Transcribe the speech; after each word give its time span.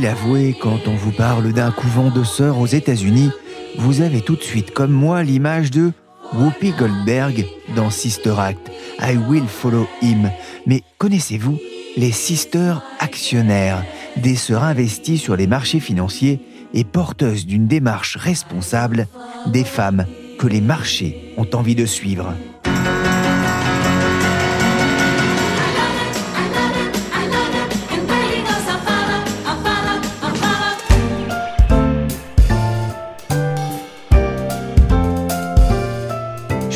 L'avouer, 0.00 0.54
quand 0.60 0.86
on 0.86 0.94
vous 0.94 1.10
parle 1.10 1.52
d'un 1.52 1.70
couvent 1.70 2.10
de 2.10 2.22
sœurs 2.22 2.58
aux 2.58 2.66
États-Unis, 2.66 3.30
vous 3.78 4.02
avez 4.02 4.20
tout 4.20 4.36
de 4.36 4.42
suite, 4.42 4.72
comme 4.72 4.92
moi, 4.92 5.22
l'image 5.22 5.70
de 5.70 5.92
Whoopi 6.34 6.72
Goldberg 6.72 7.46
dans 7.74 7.90
Sister 7.90 8.34
Act, 8.38 8.70
I 9.00 9.16
Will 9.16 9.46
Follow 9.48 9.88
Him. 10.02 10.30
Mais 10.66 10.82
connaissez-vous 10.98 11.58
les 11.96 12.12
Sisters 12.12 12.82
actionnaires, 12.98 13.84
des 14.16 14.36
sœurs 14.36 14.64
investies 14.64 15.18
sur 15.18 15.34
les 15.34 15.46
marchés 15.46 15.80
financiers 15.80 16.40
et 16.74 16.84
porteuses 16.84 17.46
d'une 17.46 17.66
démarche 17.66 18.16
responsable, 18.16 19.06
des 19.46 19.64
femmes 19.64 20.06
que 20.38 20.46
les 20.46 20.60
marchés 20.60 21.34
ont 21.36 21.48
envie 21.54 21.74
de 21.74 21.86
suivre 21.86 22.34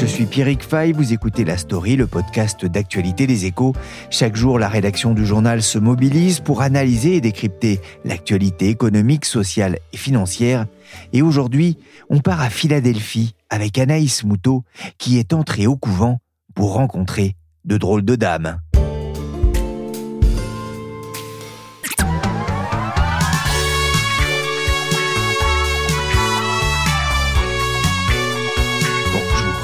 Je 0.01 0.07
suis 0.07 0.25
Pierrick 0.25 0.63
Fay, 0.63 0.93
vous 0.93 1.13
écoutez 1.13 1.45
La 1.45 1.59
Story, 1.59 1.95
le 1.95 2.07
podcast 2.07 2.65
d'actualité 2.65 3.27
des 3.27 3.45
échos. 3.45 3.75
Chaque 4.09 4.35
jour, 4.35 4.59
la 4.59 4.71
rédaction 4.71 5.13
du 5.13 5.27
journal 5.27 5.61
se 5.63 5.79
mobilise 5.79 6.41
pour 6.41 6.63
analyser 6.63 7.17
et 7.17 7.21
décrypter 7.21 7.83
l'actualité 8.07 8.71
économique, 8.71 9.27
sociale 9.27 9.79
et 9.93 9.99
financière. 9.99 10.65
Et 11.13 11.21
aujourd'hui, 11.21 11.77
on 12.09 12.21
part 12.21 12.41
à 12.41 12.49
Philadelphie 12.49 13.35
avec 13.51 13.77
Anaïs 13.77 14.25
Moutot, 14.25 14.65
qui 14.97 15.19
est 15.19 15.35
entrée 15.35 15.67
au 15.67 15.77
couvent 15.77 16.19
pour 16.55 16.73
rencontrer 16.73 17.37
de 17.67 17.77
drôles 17.77 18.03
de 18.03 18.17
dames. 18.17 18.59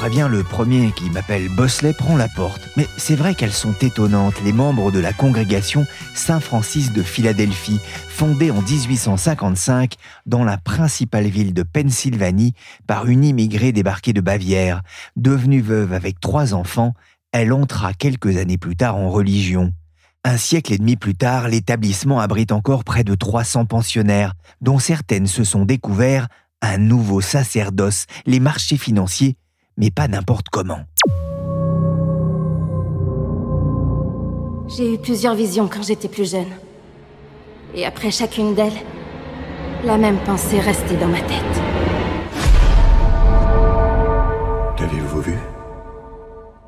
Préviens, 0.07 0.29
le 0.29 0.41
premier 0.41 0.93
qui 0.93 1.09
m'appelle 1.09 1.49
Bosley 1.49 1.91
prend 1.91 2.15
la 2.15 2.29
porte. 2.29 2.69
Mais 2.77 2.87
c'est 2.95 3.17
vrai 3.17 3.35
qu'elles 3.35 3.51
sont 3.51 3.73
étonnantes, 3.81 4.41
les 4.45 4.53
membres 4.53 4.89
de 4.89 4.99
la 4.99 5.11
congrégation 5.11 5.85
Saint-Francis 6.15 6.93
de 6.93 7.03
Philadelphie, 7.03 7.81
fondée 8.07 8.49
en 8.49 8.61
1855 8.61 9.95
dans 10.25 10.45
la 10.45 10.57
principale 10.57 11.25
ville 11.25 11.53
de 11.53 11.61
Pennsylvanie 11.61 12.53
par 12.87 13.07
une 13.07 13.25
immigrée 13.25 13.73
débarquée 13.73 14.13
de 14.13 14.21
Bavière. 14.21 14.81
Devenue 15.17 15.59
veuve 15.59 15.91
avec 15.91 16.21
trois 16.21 16.53
enfants, 16.53 16.93
elle 17.33 17.51
entra 17.51 17.91
quelques 17.91 18.37
années 18.37 18.57
plus 18.57 18.77
tard 18.77 18.95
en 18.95 19.09
religion. 19.09 19.73
Un 20.23 20.37
siècle 20.37 20.71
et 20.71 20.77
demi 20.77 20.95
plus 20.95 21.15
tard, 21.15 21.49
l'établissement 21.49 22.21
abrite 22.21 22.53
encore 22.53 22.85
près 22.85 23.03
de 23.03 23.13
300 23.13 23.65
pensionnaires, 23.65 24.35
dont 24.61 24.79
certaines 24.79 25.27
se 25.27 25.43
sont 25.43 25.65
découverts 25.65 26.29
un 26.61 26.77
nouveau 26.77 27.19
sacerdoce, 27.19 28.05
les 28.25 28.39
marchés 28.39 28.77
financiers, 28.77 29.35
mais 29.77 29.91
pas 29.91 30.07
n'importe 30.07 30.49
comment. 30.49 30.79
J'ai 34.67 34.95
eu 34.95 34.97
plusieurs 34.97 35.35
visions 35.35 35.69
quand 35.71 35.83
j'étais 35.83 36.09
plus 36.09 36.29
jeune. 36.29 36.49
Et 37.73 37.85
après 37.85 38.11
chacune 38.11 38.53
d'elles, 38.53 38.73
la 39.85 39.97
même 39.97 40.17
pensée 40.25 40.59
restait 40.59 40.97
dans 40.97 41.07
ma 41.07 41.21
tête. 41.21 41.61
Qu'avez-vous 44.75 45.21
vu? 45.21 45.37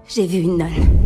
J'ai 0.08 0.28
vu 0.28 0.40
une 0.40 0.58
nonne. 0.58 0.99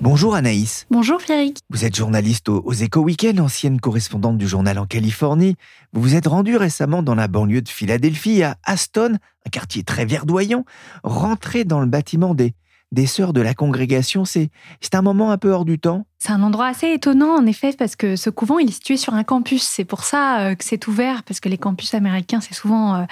Bonjour 0.00 0.34
Anaïs, 0.36 0.86
Bonjour 0.90 1.18
Pierrick. 1.18 1.58
vous 1.70 1.84
êtes 1.84 1.96
journaliste 1.96 2.48
au- 2.48 2.62
aux 2.64 2.72
Échos 2.72 3.00
Week-end, 3.00 3.36
ancienne 3.38 3.80
correspondante 3.80 4.38
du 4.38 4.46
journal 4.46 4.78
en 4.78 4.86
Californie. 4.86 5.56
Vous 5.92 6.00
vous 6.02 6.14
êtes 6.14 6.26
rendue 6.28 6.56
récemment 6.56 7.02
dans 7.02 7.16
la 7.16 7.26
banlieue 7.26 7.62
de 7.62 7.68
Philadelphie, 7.68 8.42
à 8.44 8.56
Aston, 8.64 9.14
un 9.46 9.50
quartier 9.50 9.82
très 9.82 10.04
verdoyant. 10.04 10.64
Rentrée 11.02 11.64
dans 11.64 11.80
le 11.80 11.86
bâtiment 11.86 12.34
des, 12.34 12.54
des 12.92 13.06
sœurs 13.06 13.32
de 13.32 13.40
la 13.40 13.54
congrégation, 13.54 14.24
c'est 14.24 14.50
un 14.92 15.02
moment 15.02 15.30
un 15.30 15.38
peu 15.38 15.50
hors 15.50 15.64
du 15.64 15.78
temps. 15.78 16.04
C'est 16.20 16.32
un 16.32 16.42
endroit 16.42 16.66
assez 16.66 16.90
étonnant 16.90 17.36
en 17.36 17.46
effet 17.46 17.72
parce 17.78 17.94
que 17.94 18.16
ce 18.16 18.28
couvent 18.28 18.58
il 18.58 18.70
est 18.70 18.72
situé 18.72 18.96
sur 18.96 19.14
un 19.14 19.22
campus. 19.22 19.62
C'est 19.62 19.84
pour 19.84 20.02
ça 20.02 20.40
euh, 20.40 20.54
que 20.56 20.64
c'est 20.64 20.88
ouvert 20.88 21.22
parce 21.22 21.38
que 21.38 21.48
les 21.48 21.58
campus 21.58 21.94
américains 21.94 22.40
c'est 22.40 22.54
souvent 22.54 22.96
euh, 22.96 23.04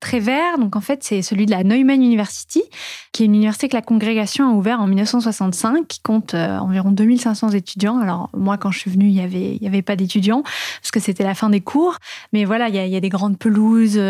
très 0.00 0.18
vert. 0.18 0.58
Donc 0.58 0.74
en 0.74 0.80
fait 0.80 1.04
c'est 1.04 1.22
celui 1.22 1.46
de 1.46 1.52
la 1.52 1.62
Neumann 1.62 2.02
University 2.02 2.64
qui 3.12 3.22
est 3.22 3.26
une 3.26 3.36
université 3.36 3.68
que 3.68 3.76
la 3.76 3.82
congrégation 3.82 4.50
a 4.50 4.52
ouvert 4.52 4.80
en 4.80 4.88
1965 4.88 5.86
qui 5.86 6.00
compte 6.00 6.34
euh, 6.34 6.58
environ 6.58 6.90
2500 6.90 7.50
étudiants. 7.50 8.00
Alors 8.00 8.28
moi 8.36 8.58
quand 8.58 8.72
je 8.72 8.80
suis 8.80 8.90
venue 8.90 9.06
il 9.06 9.14
y 9.14 9.20
avait 9.20 9.58
y 9.60 9.66
avait 9.68 9.82
pas 9.82 9.94
d'étudiants 9.94 10.42
parce 10.42 10.90
que 10.90 10.98
c'était 10.98 11.24
la 11.24 11.36
fin 11.36 11.50
des 11.50 11.60
cours. 11.60 11.98
Mais 12.32 12.44
voilà 12.44 12.68
il 12.68 12.74
y 12.74 12.96
a, 12.96 13.00
des 13.00 13.08
grandes 13.08 13.38
pelouses, 13.38 14.00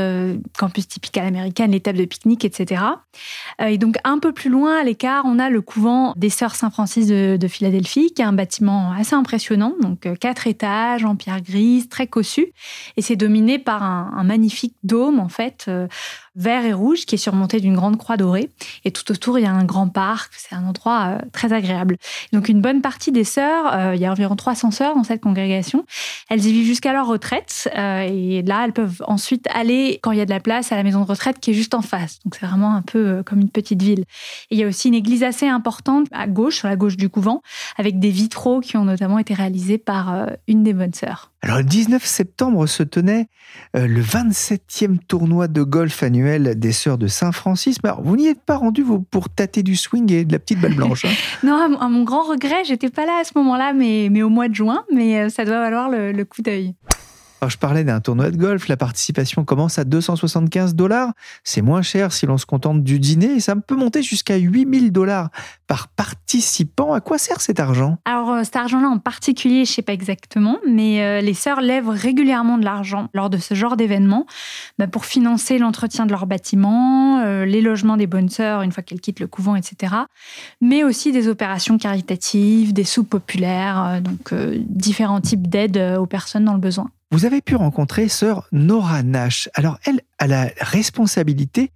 campus 0.56 0.88
typique 0.88 1.18
à 1.18 1.22
l'américaine, 1.22 1.72
les 1.72 1.80
tables 1.80 1.98
de 1.98 2.06
pique-nique 2.06 2.46
etc. 2.46 2.82
Et 3.60 3.76
donc 3.76 3.96
un 4.04 4.18
peu 4.18 4.32
plus 4.32 4.48
loin 4.48 4.80
à 4.80 4.84
l'écart 4.84 5.07
on 5.24 5.38
a 5.38 5.50
le 5.50 5.60
couvent 5.60 6.12
des 6.16 6.30
sœurs 6.30 6.54
Saint-Francis 6.54 7.06
de, 7.06 7.36
de 7.36 7.48
Philadelphie 7.48 8.12
qui 8.14 8.22
est 8.22 8.24
un 8.24 8.32
bâtiment 8.32 8.92
assez 8.92 9.14
impressionnant, 9.14 9.74
donc 9.80 10.06
euh, 10.06 10.14
quatre 10.14 10.46
étages 10.46 11.04
en 11.04 11.16
pierre 11.16 11.40
grise, 11.40 11.88
très 11.88 12.06
cossu, 12.06 12.52
et 12.96 13.02
c'est 13.02 13.16
dominé 13.16 13.58
par 13.58 13.82
un, 13.82 14.12
un 14.16 14.24
magnifique 14.24 14.74
dôme 14.82 15.20
en 15.20 15.28
fait 15.28 15.66
euh, 15.68 15.86
vert 16.38 16.64
et 16.64 16.72
rouge 16.72 17.04
qui 17.04 17.16
est 17.16 17.18
surmonté 17.18 17.60
d'une 17.60 17.74
grande 17.74 17.98
croix 17.98 18.16
dorée. 18.16 18.48
Et 18.84 18.92
tout 18.92 19.10
autour 19.10 19.38
il 19.38 19.42
y 19.42 19.46
a 19.46 19.52
un 19.52 19.64
grand 19.64 19.88
parc, 19.88 20.32
c'est 20.36 20.54
un 20.54 20.64
endroit 20.64 21.08
euh, 21.08 21.18
très 21.32 21.52
agréable. 21.52 21.96
Donc 22.32 22.48
une 22.48 22.60
bonne 22.60 22.80
partie 22.80 23.12
des 23.12 23.24
sœurs, 23.24 23.74
euh, 23.74 23.94
il 23.94 24.00
y 24.00 24.06
a 24.06 24.12
environ 24.12 24.36
300 24.36 24.70
sœurs 24.70 24.94
dans 24.94 25.02
cette 25.02 25.20
congrégation, 25.20 25.84
elles 26.30 26.46
y 26.46 26.52
vivent 26.52 26.66
jusqu'à 26.66 26.92
leur 26.92 27.06
retraite, 27.06 27.68
euh, 27.76 28.08
et 28.08 28.42
là 28.42 28.64
elles 28.64 28.72
peuvent 28.72 29.02
ensuite 29.06 29.46
aller 29.52 29.98
quand 30.02 30.12
il 30.12 30.18
y 30.18 30.20
a 30.20 30.26
de 30.26 30.30
la 30.30 30.40
place 30.40 30.70
à 30.70 30.76
la 30.76 30.84
maison 30.84 31.00
de 31.00 31.06
retraite 31.06 31.40
qui 31.40 31.50
est 31.50 31.54
juste 31.54 31.74
en 31.74 31.82
face. 31.82 32.20
Donc 32.24 32.36
c'est 32.36 32.46
vraiment 32.46 32.74
un 32.74 32.82
peu 32.82 33.22
comme 33.24 33.40
une 33.40 33.50
petite 33.50 33.82
ville. 33.82 34.04
Et 34.50 34.54
il 34.54 34.58
y 34.58 34.64
a 34.64 34.68
aussi 34.68 34.88
une 34.88 34.94
église 34.94 35.24
assez 35.24 35.48
importante 35.48 36.06
à 36.12 36.28
gauche, 36.28 36.56
sur 36.56 36.68
la 36.68 36.76
gauche 36.76 36.96
du 36.96 37.08
couvent, 37.08 37.42
avec 37.76 37.98
des 37.98 38.10
vitraux 38.10 38.60
qui 38.60 38.76
ont 38.76 38.84
notamment 38.84 39.18
été 39.18 39.34
réalisés 39.34 39.78
par 39.78 40.28
une 40.46 40.62
des 40.62 40.72
bonnes 40.72 40.94
sœurs. 40.94 41.32
Alors 41.40 41.58
le 41.58 41.64
19 41.64 42.04
septembre 42.04 42.66
se 42.66 42.82
tenait 42.82 43.28
euh, 43.76 43.86
le 43.86 44.02
27e 44.02 44.98
tournoi 45.06 45.46
de 45.46 45.62
golf 45.62 46.02
annuel 46.02 46.58
des 46.58 46.72
Sœurs 46.72 46.98
de 46.98 47.06
Saint-Francis. 47.06 47.78
Vous 48.02 48.16
n'y 48.16 48.26
êtes 48.26 48.42
pas 48.42 48.56
rendu 48.56 48.82
vous, 48.82 49.00
pour 49.00 49.28
tâter 49.28 49.62
du 49.62 49.76
swing 49.76 50.10
et 50.12 50.24
de 50.24 50.32
la 50.32 50.40
petite 50.40 50.60
balle 50.60 50.74
blanche. 50.74 51.04
hein 51.04 51.10
Non, 51.44 51.54
à 51.54 51.68
mon- 51.68 51.78
à 51.78 51.88
mon 51.88 52.02
grand 52.02 52.22
regret, 52.24 52.64
j'étais 52.64 52.90
pas 52.90 53.06
là 53.06 53.18
à 53.20 53.24
ce 53.24 53.32
moment-là, 53.36 53.72
mais, 53.72 54.08
mais 54.10 54.22
au 54.22 54.28
mois 54.30 54.48
de 54.48 54.54
juin, 54.54 54.84
mais 54.92 55.20
euh, 55.20 55.28
ça 55.28 55.44
doit 55.44 55.60
valoir 55.60 55.88
le, 55.88 56.10
le 56.12 56.24
coup 56.24 56.42
d'œil. 56.42 56.74
Alors, 57.40 57.50
je 57.50 57.58
parlais 57.58 57.84
d'un 57.84 58.00
tournoi 58.00 58.32
de 58.32 58.36
golf, 58.36 58.66
la 58.66 58.76
participation 58.76 59.44
commence 59.44 59.78
à 59.78 59.84
275 59.84 60.74
dollars. 60.74 61.12
C'est 61.44 61.62
moins 61.62 61.82
cher 61.82 62.12
si 62.12 62.26
l'on 62.26 62.36
se 62.36 62.46
contente 62.46 62.82
du 62.82 62.98
dîner 62.98 63.36
et 63.36 63.40
ça 63.40 63.54
peut 63.54 63.76
monter 63.76 64.02
jusqu'à 64.02 64.36
8000 64.36 64.90
dollars 64.90 65.30
par 65.68 65.86
participant. 65.86 66.92
À 66.94 67.00
quoi 67.00 67.16
sert 67.16 67.40
cet 67.40 67.60
argent? 67.60 67.98
Alors, 68.04 68.32
euh, 68.32 68.42
cet 68.42 68.56
argent-là 68.56 68.88
en 68.88 68.98
particulier, 68.98 69.64
je 69.64 69.72
sais 69.72 69.82
pas 69.82 69.92
exactement, 69.92 70.58
mais 70.68 71.00
euh, 71.00 71.20
les 71.20 71.34
sœurs 71.34 71.60
lèvent 71.60 71.88
régulièrement 71.88 72.58
de 72.58 72.64
l'argent 72.64 73.08
lors 73.14 73.30
de 73.30 73.38
ce 73.38 73.54
genre 73.54 73.76
d'événement 73.76 74.26
bah, 74.80 74.88
pour 74.88 75.04
financer 75.04 75.58
l'entretien 75.58 76.06
de 76.06 76.10
leurs 76.10 76.26
bâtiments, 76.26 77.20
euh, 77.20 77.44
les 77.44 77.60
logements 77.60 77.96
des 77.96 78.08
bonnes 78.08 78.30
sœurs 78.30 78.62
une 78.62 78.72
fois 78.72 78.82
qu'elles 78.82 79.00
quittent 79.00 79.20
le 79.20 79.28
couvent, 79.28 79.54
etc. 79.54 79.94
Mais 80.60 80.82
aussi 80.82 81.12
des 81.12 81.28
opérations 81.28 81.78
caritatives, 81.78 82.72
des 82.72 82.84
soupes 82.84 83.10
populaires, 83.10 84.00
donc 84.02 84.34
différents 84.34 85.20
types 85.20 85.46
d'aides 85.46 85.96
aux 85.98 86.06
personnes 86.06 86.44
dans 86.44 86.54
le 86.54 86.60
besoin. 86.60 86.90
Vous 87.10 87.24
avez 87.24 87.40
pu 87.40 87.56
rencontrer 87.56 88.08
sœur 88.08 88.46
Nora 88.52 89.02
Nash. 89.02 89.48
Alors, 89.54 89.78
elle 89.84 90.02
a 90.18 90.26
la 90.26 90.50
responsabilité 90.60 91.72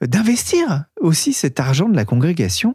d'investir 0.00 0.84
aussi 1.00 1.32
cet 1.32 1.58
argent 1.58 1.88
de 1.88 1.96
la 1.96 2.04
congrégation. 2.04 2.74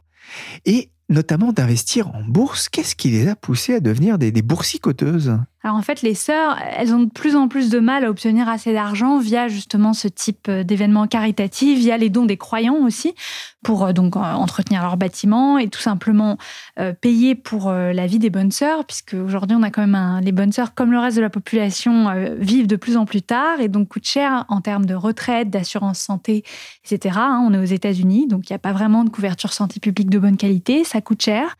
Et 0.65 0.91
notamment 1.09 1.53
d'investir 1.53 2.13
en 2.13 2.23
bourse. 2.23 2.69
Qu'est-ce 2.69 2.95
qui 2.95 3.09
les 3.09 3.27
a 3.27 3.35
poussées 3.35 3.75
à 3.75 3.79
devenir 3.79 4.17
des, 4.17 4.31
des 4.31 4.41
boursicoteuses? 4.41 5.37
Alors 5.65 5.77
en 5.77 5.81
fait, 5.81 6.01
les 6.01 6.13
sœurs, 6.13 6.57
elles 6.77 6.93
ont 6.93 6.99
de 6.99 7.09
plus 7.09 7.37
en 7.37 7.47
plus 7.47 7.69
de 7.69 7.79
mal 7.79 8.03
à 8.03 8.09
obtenir 8.09 8.49
assez 8.49 8.73
d'argent 8.73 9.17
via 9.17 9.47
justement 9.47 9.93
ce 9.93 10.09
type 10.09 10.47
euh, 10.49 10.65
d'événements 10.65 11.07
caritatifs, 11.07 11.79
via 11.79 11.97
les 11.97 12.09
dons 12.09 12.25
des 12.25 12.35
croyants 12.35 12.83
aussi, 12.83 13.15
pour 13.63 13.85
euh, 13.85 13.93
donc 13.93 14.17
entretenir 14.17 14.81
leur 14.81 14.97
bâtiment 14.97 15.57
et 15.57 15.69
tout 15.69 15.79
simplement 15.79 16.37
euh, 16.79 16.91
payer 16.91 17.33
pour 17.35 17.71
la 17.71 18.07
vie 18.07 18.19
des 18.19 18.29
bonnes 18.29 18.51
sœurs, 18.51 18.83
puisque 18.83 19.13
aujourd'hui 19.13 19.55
on 19.57 19.63
a 19.63 19.69
quand 19.69 19.81
même 19.81 19.95
un, 19.95 20.19
les 20.19 20.33
bonnes 20.33 20.51
sœurs, 20.51 20.73
comme 20.73 20.91
le 20.91 20.99
reste 20.99 21.15
de 21.15 21.21
la 21.21 21.29
population, 21.29 22.13
vivent 22.37 22.67
de 22.67 22.75
plus 22.75 22.97
en 22.97 23.05
plus 23.05 23.21
tard 23.21 23.61
et 23.61 23.69
donc 23.69 23.87
coûtent 23.87 24.07
cher 24.07 24.45
en 24.49 24.59
termes 24.59 24.85
de 24.85 24.95
retraite, 24.95 25.49
d'assurance 25.49 25.99
santé, 25.99 26.43
etc. 26.85 27.15
hein. 27.17 27.45
on 27.47 27.53
est 27.53 27.57
aux 27.57 27.63
États-Unis, 27.63 28.27
donc 28.27 28.49
il 28.49 28.53
n'y 28.53 28.55
a 28.55 28.59
pas 28.59 28.73
vraiment 28.73 29.03
de 29.05 29.09
couverture 29.09 29.53
santé 29.53 29.79
publique 29.79 30.09
de 30.09 30.19
bonne 30.19 30.37
qualité, 30.37 30.83
ça 30.83 30.99
coûte 30.99 31.21
cher. 31.21 31.57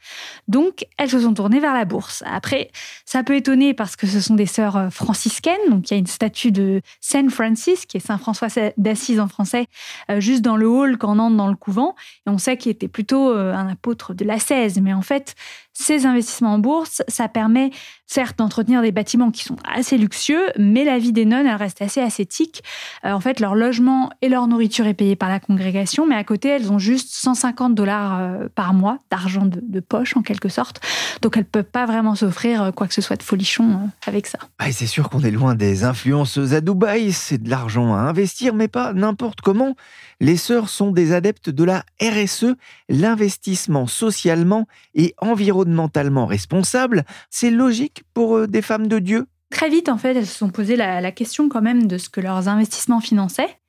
Donc 0.47 0.85
elles 0.97 1.09
se 1.09 1.19
sont 1.21 1.33
tournées 1.33 1.59
vers 1.59 1.73
la 1.73 1.85
bourse. 1.85 2.23
Après, 2.25 2.69
ça 3.05 3.23
peut 3.23 3.35
étonner 3.35 3.73
parce 3.73 3.92
que 3.95 4.07
ce 4.07 4.21
sont 4.21 4.35
des 4.35 4.45
sœurs 4.45 4.77
euh, 4.77 4.89
franciscaines, 4.89 5.69
donc 5.69 5.89
il 5.89 5.93
y 5.93 5.97
a 5.97 5.99
une 5.99 6.07
statue 6.07 6.51
de 6.51 6.81
Saint 7.01 7.29
Francis, 7.29 7.85
qui 7.85 7.97
est 7.97 7.99
Saint 7.99 8.17
François 8.17 8.47
d'Assise 8.77 9.19
en 9.19 9.27
français, 9.27 9.67
euh, 10.09 10.19
juste 10.19 10.41
dans 10.41 10.55
le 10.55 10.67
hall 10.67 10.97
quand 10.97 11.15
on 11.15 11.19
entre 11.19 11.35
dans 11.35 11.47
le 11.47 11.55
couvent. 11.55 11.95
Et 12.25 12.29
on 12.29 12.37
sait 12.37 12.57
qu'il 12.57 12.71
était 12.71 12.87
plutôt 12.87 13.31
euh, 13.31 13.53
un 13.53 13.67
apôtre 13.67 14.13
de 14.13 14.25
l'ascèse. 14.25 14.79
Mais 14.79 14.93
en 14.93 15.01
fait, 15.01 15.35
ces 15.73 16.05
investissements 16.05 16.53
en 16.53 16.59
bourse, 16.59 17.01
ça 17.07 17.27
permet 17.27 17.71
certes 18.05 18.37
d'entretenir 18.37 18.81
des 18.81 18.91
bâtiments 18.91 19.31
qui 19.31 19.43
sont 19.43 19.55
assez 19.63 19.97
luxueux, 19.97 20.45
mais 20.57 20.83
la 20.83 20.99
vie 20.99 21.13
des 21.13 21.25
nonnes, 21.25 21.47
elle 21.47 21.55
reste 21.55 21.81
assez 21.81 21.99
ascétique. 21.99 22.63
En 23.03 23.19
fait, 23.19 23.39
leur 23.39 23.55
logement 23.55 24.11
et 24.21 24.29
leur 24.29 24.47
nourriture 24.47 24.85
est 24.85 24.93
payée 24.93 25.15
par 25.15 25.29
la 25.29 25.39
congrégation, 25.39 26.05
mais 26.05 26.15
à 26.15 26.23
côté, 26.23 26.49
elles 26.49 26.71
ont 26.71 26.77
juste 26.77 27.09
150 27.11 27.73
dollars 27.73 28.21
par 28.53 28.75
mois 28.75 28.99
d'argent 29.09 29.45
de, 29.47 29.79
poche, 29.79 30.15
en 30.15 30.21
quelque 30.21 30.47
sorte. 30.47 30.79
Donc, 31.23 31.37
elles 31.37 31.43
ne 31.43 31.47
peuvent 31.47 31.63
pas 31.63 31.87
vraiment 31.87 32.13
s'offrir 32.13 32.71
quoi 32.75 32.87
que 32.87 32.93
ce 32.93 33.01
soit 33.01 33.15
de 33.15 33.23
folichon 33.23 33.82
avec 34.05 34.27
ça. 34.27 34.39
Ah, 34.59 34.71
c'est 34.71 34.87
sûr 34.87 35.09
qu'on 35.09 35.21
est 35.21 35.31
loin 35.31 35.55
des 35.55 35.83
influenceuses 35.83 36.53
à 36.53 36.61
Dubaï, 36.61 37.11
c'est 37.11 37.41
de 37.41 37.49
l'argent 37.49 37.93
à 37.93 37.99
investir, 37.99 38.53
mais 38.53 38.67
pas 38.67 38.93
n'importe 38.93 39.41
comment. 39.41 39.75
Les 40.19 40.37
sœurs 40.37 40.69
sont 40.69 40.91
des 40.91 41.13
adeptes 41.13 41.49
de 41.49 41.63
la 41.63 41.83
RSE, 42.01 42.55
l'investissement 42.89 43.87
socialement 43.87 44.67
et 44.95 45.15
environnementalement 45.19 46.25
responsable. 46.25 47.03
C'est 47.29 47.51
logique 47.51 48.03
pour 48.13 48.37
euh, 48.37 48.47
des 48.47 48.61
femmes 48.61 48.87
de 48.87 48.99
Dieu? 48.99 49.27
Très 49.49 49.69
vite, 49.69 49.89
en 49.89 49.97
fait, 49.97 50.15
elles 50.15 50.25
se 50.25 50.37
sont 50.37 50.49
posé 50.49 50.75
la, 50.75 50.99
la 50.99 51.11
question 51.11 51.49
quand 51.49 51.61
même 51.61 51.87
de 51.87 51.97
ce 51.97 52.09
que 52.09 52.21
leurs 52.21 52.47
investissements 52.47 53.01
finançaient. 53.01 53.59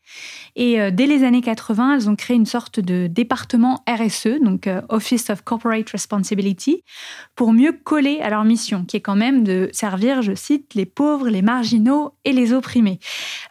Et 0.56 0.80
euh, 0.80 0.90
dès 0.90 1.06
les 1.06 1.24
années 1.24 1.40
80, 1.40 1.94
elles 1.94 2.10
ont 2.10 2.16
créé 2.16 2.36
une 2.36 2.46
sorte 2.46 2.80
de 2.80 3.06
département 3.06 3.82
RSE, 3.88 4.40
donc 4.42 4.66
euh, 4.66 4.82
Office 4.88 5.30
of 5.30 5.42
Corporate 5.42 5.88
Responsibility, 5.90 6.84
pour 7.34 7.52
mieux 7.52 7.72
coller 7.72 8.20
à 8.20 8.30
leur 8.30 8.44
mission, 8.44 8.84
qui 8.84 8.96
est 8.96 9.00
quand 9.00 9.16
même 9.16 9.44
de 9.44 9.68
servir, 9.72 10.22
je 10.22 10.34
cite, 10.34 10.74
les 10.74 10.86
pauvres, 10.86 11.28
les 11.28 11.42
marginaux 11.42 12.14
et 12.24 12.32
les 12.32 12.52
opprimés. 12.52 13.00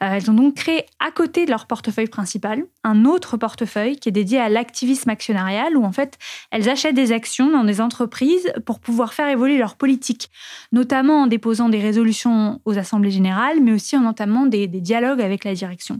Euh, 0.01 0.13
elles 0.13 0.31
ont 0.31 0.35
donc 0.35 0.55
créé, 0.55 0.85
à 0.99 1.11
côté 1.11 1.45
de 1.45 1.49
leur 1.49 1.67
portefeuille 1.67 2.07
principal, 2.07 2.63
un 2.83 3.05
autre 3.05 3.37
portefeuille 3.37 3.97
qui 3.97 4.09
est 4.09 4.13
dédié 4.13 4.39
à 4.39 4.49
l'activisme 4.49 5.09
actionnarial, 5.09 5.77
où 5.77 5.83
en 5.83 5.91
fait, 5.91 6.17
elles 6.51 6.69
achètent 6.69 6.95
des 6.95 7.11
actions 7.11 7.51
dans 7.51 7.63
des 7.63 7.81
entreprises 7.81 8.51
pour 8.65 8.79
pouvoir 8.79 9.13
faire 9.13 9.27
évoluer 9.29 9.57
leur 9.57 9.75
politique, 9.75 10.29
notamment 10.71 11.23
en 11.23 11.27
déposant 11.27 11.69
des 11.69 11.79
résolutions 11.79 12.61
aux 12.65 12.77
assemblées 12.77 13.11
générales, 13.11 13.59
mais 13.61 13.71
aussi 13.71 13.95
en 13.95 14.05
entamant 14.05 14.45
des, 14.45 14.67
dialogues 14.67 15.21
avec 15.21 15.43
la 15.43 15.53
direction. 15.53 15.99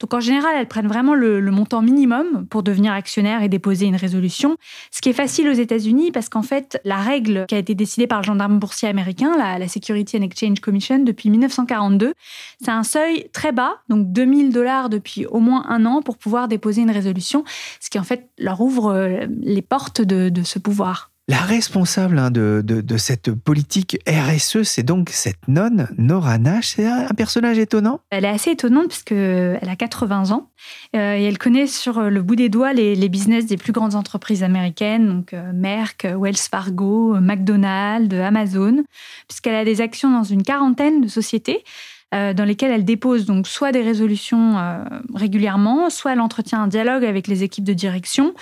Donc 0.00 0.14
en 0.14 0.20
général, 0.20 0.54
elles 0.56 0.68
prennent 0.68 0.88
vraiment 0.88 1.14
le, 1.14 1.40
le, 1.40 1.50
montant 1.50 1.82
minimum 1.82 2.46
pour 2.48 2.62
devenir 2.62 2.92
actionnaire 2.92 3.42
et 3.42 3.48
déposer 3.48 3.86
une 3.86 3.96
résolution, 3.96 4.56
ce 4.90 5.00
qui 5.00 5.08
est 5.10 5.14
facile 5.14 5.48
aux 5.48 5.52
États-Unis 5.52 6.10
parce 6.10 6.28
qu'en 6.28 6.42
fait, 6.42 6.80
la 6.84 6.96
règle 6.96 7.44
qui 7.48 7.54
a 7.54 7.58
été 7.58 7.74
décidée 7.74 8.06
par 8.06 8.20
le 8.20 8.24
gendarme 8.24 8.58
boursier 8.58 8.88
américain, 8.88 9.32
la, 9.36 9.58
la 9.58 9.68
Security 9.68 10.16
and 10.18 10.22
Exchange 10.22 10.60
Commission, 10.60 10.98
depuis 11.00 11.30
1942, 11.30 12.14
c'est 12.60 12.70
un 12.70 12.82
seuil 12.82 13.28
très 13.32 13.52
bas, 13.52 13.76
donc 13.88 14.12
2000 14.12 14.52
dollars 14.52 14.88
depuis 14.88 15.26
au 15.26 15.40
moins 15.40 15.64
un 15.68 15.86
an 15.86 16.02
pour 16.02 16.13
pouvoir 16.16 16.48
déposer 16.48 16.82
une 16.82 16.90
résolution, 16.90 17.44
ce 17.80 17.90
qui 17.90 17.98
en 17.98 18.04
fait 18.04 18.28
leur 18.38 18.60
ouvre 18.60 18.92
euh, 18.92 19.26
les 19.40 19.62
portes 19.62 20.00
de, 20.00 20.28
de 20.28 20.42
ce 20.42 20.58
pouvoir. 20.58 21.10
La 21.26 21.38
responsable 21.38 22.18
hein, 22.18 22.30
de, 22.30 22.62
de, 22.62 22.82
de, 22.82 22.96
cette 22.98 23.32
politique 23.32 23.96
RSE, 24.06 24.62
c'est 24.62 24.82
donc 24.82 25.08
cette 25.08 25.48
nonne, 25.48 25.88
Nora 25.96 26.36
Nash. 26.36 26.74
C'est 26.76 26.86
un 26.86 27.14
personnage 27.16 27.58
étonnant. 27.58 28.00
Elle 28.10 28.26
est 28.26 28.28
assez 28.28 28.50
étonnante 28.50 28.88
puisqu'elle 28.88 29.58
a 29.62 29.74
80 29.76 30.32
ans 30.32 30.50
euh, 30.94 31.16
et 31.16 31.22
elle 31.22 31.38
connaît 31.38 31.66
sur 31.66 32.02
le 32.02 32.20
bout 32.20 32.36
des 32.36 32.50
doigts 32.50 32.74
les, 32.74 32.94
les, 32.94 33.08
business 33.08 33.46
des 33.46 33.56
plus 33.56 33.72
grandes 33.72 33.94
entreprises 33.94 34.42
américaines, 34.42 35.08
donc 35.08 35.32
euh, 35.32 35.50
Merck, 35.54 36.06
Wells 36.14 36.36
Fargo, 36.36 37.18
McDonald's, 37.18 38.14
Amazon, 38.14 38.84
puisqu'elle 39.26 39.54
a 39.54 39.64
des 39.64 39.80
actions 39.80 40.10
dans 40.10 40.24
une 40.24 40.42
quarantaine 40.42 41.00
de 41.00 41.08
sociétés 41.08 41.64
euh, 41.64 41.93
dans 42.14 42.44
lesquelles 42.44 42.70
elle 42.70 42.84
dépose 42.84 43.26
donc 43.26 43.48
soit 43.48 43.72
des 43.72 43.82
résolutions 43.82 44.58
euh, 44.58 44.84
régulièrement, 45.14 45.90
soit 45.90 46.12
elle 46.12 46.20
entretient 46.20 46.62
un 46.62 46.68
dialogue 46.68 47.04
avec 47.04 47.26
les 47.26 47.42
équipes 47.42 47.64
de 47.64 47.72
direction, 47.72 48.34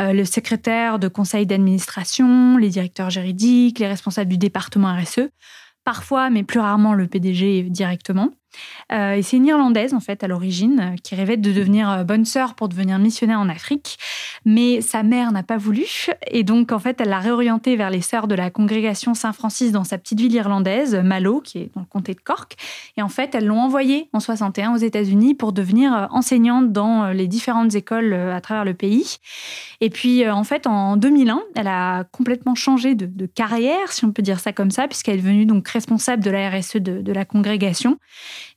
euh, 0.00 0.12
le 0.12 0.24
secrétaire 0.24 0.98
de 0.98 1.08
conseil 1.08 1.44
d'administration, 1.44 2.56
les 2.56 2.68
directeurs 2.68 3.10
juridiques, 3.10 3.80
les 3.80 3.88
responsables 3.88 4.30
du 4.30 4.38
département 4.38 4.94
RSE, 4.94 5.28
parfois, 5.84 6.30
mais 6.30 6.44
plus 6.44 6.60
rarement 6.60 6.94
le 6.94 7.06
PDG 7.06 7.64
directement. 7.64 8.30
Euh, 8.92 9.20
c'est 9.22 9.36
une 9.36 9.46
Irlandaise, 9.46 9.94
en 9.94 10.00
fait, 10.00 10.22
à 10.22 10.28
l'origine, 10.28 10.92
euh, 10.92 10.96
qui 11.02 11.14
rêvait 11.14 11.36
de 11.36 11.52
devenir 11.52 11.90
euh, 11.90 12.04
bonne 12.04 12.24
sœur 12.24 12.54
pour 12.54 12.68
devenir 12.68 12.98
missionnaire 12.98 13.40
en 13.40 13.48
Afrique. 13.48 13.98
Mais 14.44 14.80
sa 14.80 15.02
mère 15.02 15.32
n'a 15.32 15.42
pas 15.42 15.56
voulu. 15.56 15.86
Et 16.30 16.44
donc, 16.44 16.70
en 16.70 16.78
fait, 16.78 17.00
elle 17.00 17.08
l'a 17.08 17.18
réorientée 17.18 17.74
vers 17.76 17.90
les 17.90 18.00
sœurs 18.00 18.28
de 18.28 18.34
la 18.34 18.50
congrégation 18.50 19.14
Saint-Francis 19.14 19.72
dans 19.72 19.84
sa 19.84 19.98
petite 19.98 20.20
ville 20.20 20.34
irlandaise, 20.34 20.94
Mallow, 20.94 21.40
qui 21.40 21.58
est 21.58 21.70
dans 21.74 21.80
le 21.80 21.86
comté 21.86 22.14
de 22.14 22.20
Cork. 22.20 22.54
Et 22.96 23.02
en 23.02 23.08
fait, 23.08 23.34
elles 23.34 23.46
l'ont 23.46 23.60
envoyée 23.60 24.08
en 24.12 24.20
61 24.20 24.74
aux 24.74 24.78
États-Unis 24.78 25.34
pour 25.34 25.52
devenir 25.52 26.08
enseignante 26.10 26.72
dans 26.72 27.08
les 27.08 27.26
différentes 27.26 27.74
écoles 27.74 28.14
à 28.14 28.40
travers 28.40 28.64
le 28.64 28.74
pays. 28.74 29.16
Et 29.80 29.90
puis, 29.90 30.28
en 30.28 30.44
fait, 30.44 30.66
en 30.66 30.96
2001, 30.96 31.42
elle 31.56 31.68
a 31.68 32.04
complètement 32.04 32.54
changé 32.54 32.94
de, 32.94 33.26
carrière, 33.26 33.92
si 33.92 34.04
on 34.04 34.12
peut 34.12 34.22
dire 34.22 34.38
ça 34.38 34.52
comme 34.52 34.70
ça, 34.70 34.86
puisqu'elle 34.86 35.16
est 35.16 35.22
devenue 35.22 35.46
donc 35.46 35.66
responsable 35.68 36.22
de 36.22 36.30
la 36.30 36.50
RSE 36.50 36.76
de 36.76 37.12
la 37.12 37.24
congrégation. 37.24 37.98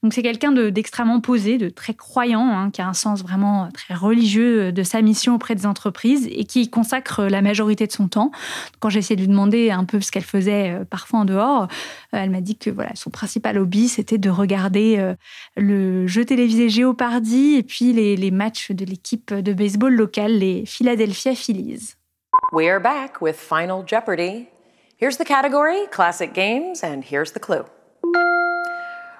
Donc 0.04 0.14
c'est 0.14 0.22
quelqu'un 0.22 0.52
d'extrêmement 0.52 1.20
posé, 1.20 1.58
de 1.58 1.70
très 1.70 1.94
croyant, 1.94 2.48
hein, 2.48 2.72
qui 2.72 2.82
a 2.82 2.88
un 2.88 2.94
sens 2.94 3.22
vraiment 3.22 3.70
très 3.74 3.94
religieux 3.94 4.72
de 4.72 4.84
sa 4.84 5.02
mission 5.02 5.36
auprès 5.36 5.56
des 5.56 5.66
entreprises 5.66 6.28
et 6.32 6.46
qui 6.46 6.70
consacre 6.70 7.24
la 7.24 7.42
majorité 7.42 7.88
de 7.88 7.92
son 7.92 8.08
temps. 8.08 8.32
Quand 8.80 8.90
j'ai 8.90 9.00
essayé 9.00 9.16
de 9.16 9.22
lui 9.22 9.28
demander 9.28 9.72
un 9.72 9.86
peu 9.86 10.02
ce 10.02 10.12
qu'elle 10.12 10.24
faisait 10.24 10.72
euh, 10.72 10.86
parfois 10.86 11.20
en 11.20 11.26
dehors, 11.26 11.64
euh, 11.64 11.66
elle 12.14 12.30
m'a 12.30 12.42
dit 12.42 12.58
que 12.58 12.70
voilà, 12.70 12.92
son 12.96 13.10
principal 13.10 13.58
hobby, 13.58 13.88
c'était 13.88 14.18
de 14.18 14.30
regarder 14.30 14.98
euh, 15.00 15.16
le 15.56 16.08
jeu 16.08 16.26
télévisé 16.26 16.70
Géopardy 16.70 17.56
et 17.56 17.64
puis 17.64 17.94
les, 17.94 18.16
les 18.16 18.32
matchs 18.32 18.72
de 18.72 18.86
l'équipe 18.86 19.34
de 19.34 19.54
baseball 19.54 19.94
locale, 19.94 20.38
les 20.38 20.66
Philadelphia 20.66 21.36
Phillies. 21.36 21.96
We 22.54 22.68
are 22.68 22.80
back 22.80 23.22
with 23.22 23.36
Final 23.36 23.84
Jeopardy. 23.86 24.48
Here's 24.98 25.18
the 25.18 25.26
category, 25.26 25.88
classic 25.92 26.34
games, 26.34 26.84
and 26.84 27.04
here's 27.04 27.32
the 27.32 27.40
clue. 27.40 27.66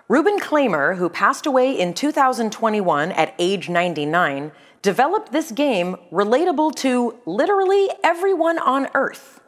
Reuben 0.10 0.40
Klamer, 0.40 0.98
who 0.98 1.08
passed 1.08 1.46
away 1.46 1.72
in 1.72 1.94
2021 1.94 3.12
at 3.12 3.36
age 3.38 3.70
99, 3.70 4.52
developed 4.82 5.32
this 5.32 5.52
game 5.52 5.98
relatable 6.12 6.74
to 6.78 7.20
literally 7.28 7.92
everyone 8.04 8.58
on 8.58 8.88
Earth. 8.96 9.40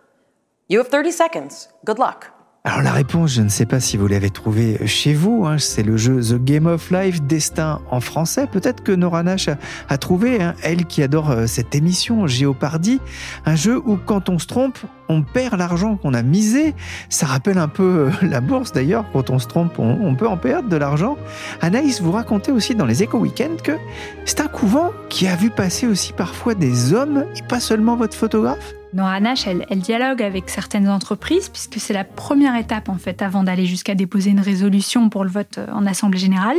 You 0.68 0.77
have 0.77 0.88
30 0.88 1.10
seconds. 1.10 1.68
Good 1.84 1.98
luck. 1.98 2.40
Alors 2.63 2.84
la 2.84 2.91
réponse, 2.91 3.34
je 3.34 3.41
ne 3.41 3.50
sais 3.50 3.65
pas 3.65 3.80
si 3.80 3.98
vous 3.98 4.06
l'avez 4.06 4.30
trouvée 4.30 4.86
chez 4.86 5.15
vous, 5.15 5.48
hein, 5.48 5.58
c'est 5.58 5.82
le 5.82 5.98
jeu 5.98 6.22
The 6.22 6.36
Game 6.36 6.68
of 6.68 6.91
Life, 6.91 7.24
Destin 7.24 7.82
en 7.89 8.01
français. 8.01 8.46
Peut-être 8.46 8.84
que 8.84 8.91
Nora 8.91 9.24
Nash 9.24 9.50
a, 9.89 9.98
trouvé, 9.98 10.44
hein, 10.44 10.53
elle 10.62 10.86
qui 10.86 11.01
adore 11.01 11.32
euh, 11.32 11.48
cette 11.48 11.74
émission, 11.74 12.27
Géopardy, 12.27 13.01
un 13.48 13.56
jeu 13.56 13.82
où 13.84 13.98
quand 13.98 14.30
on 14.30 14.38
se 14.38 14.46
trompe, 14.46 14.77
on 15.10 15.24
perd 15.24 15.58
l'argent 15.58 15.98
qu'on 15.98 16.13
a 16.13 16.22
misé. 16.22 16.75
Ça 17.10 17.25
rappelle 17.25 17.58
un 17.58 17.68
peu 17.68 18.12
euh, 18.12 18.27
la 18.27 18.41
bourse 18.41 18.72
d'ailleurs, 18.74 19.06
quand 19.12 19.32
on 19.32 19.39
se 19.39 19.48
trompe, 19.48 19.80
on, 19.80 20.13
peut 20.13 20.27
en 20.27 20.38
perdre 20.38 20.70
de 20.70 20.77
l'argent. 20.77 21.18
Anaïs, 21.62 22.00
vous 22.00 22.12
racontez 22.12 22.51
aussi 22.51 22.75
dans 22.75 22.86
les 22.86 23.01
Éco 23.01 23.18
Weekends 23.18 23.58
que 23.63 23.80
c'est 24.25 24.39
un 24.39 24.48
couvent 24.48 24.91
qui 25.10 25.25
a 25.25 25.36
vu 25.36 25.50
passer 25.50 25.88
aussi 25.88 26.13
parfois 26.13 26.53
des 26.53 26.94
hommes 26.94 27.25
et 27.36 27.41
pas 27.41 27.60
seulement 27.60 27.96
votre 27.96 28.15
photographe? 28.15 28.75
Nora 28.93 29.21
Nash, 29.21 29.48
elle, 29.48 29.65
dialogue 29.79 30.21
avec 30.21 30.50
certaines 30.50 30.89
entreprises 30.89 31.48
puisque 31.48 31.79
c'est 31.79 31.93
la 31.93 32.03
première 32.03 32.55
étape 32.57 32.89
en 32.89 32.98
fait 32.98 33.21
avant 33.21 33.43
d'aller 33.43 33.65
jusqu'à 33.65 33.95
déposer 33.95 34.31
une 34.31 34.41
résolution 34.41 35.10
pour 35.10 35.24
le 35.24 35.29
vote 35.29 35.60
en 35.71 35.86
assemblée 35.86 36.19
générale. 36.19 36.57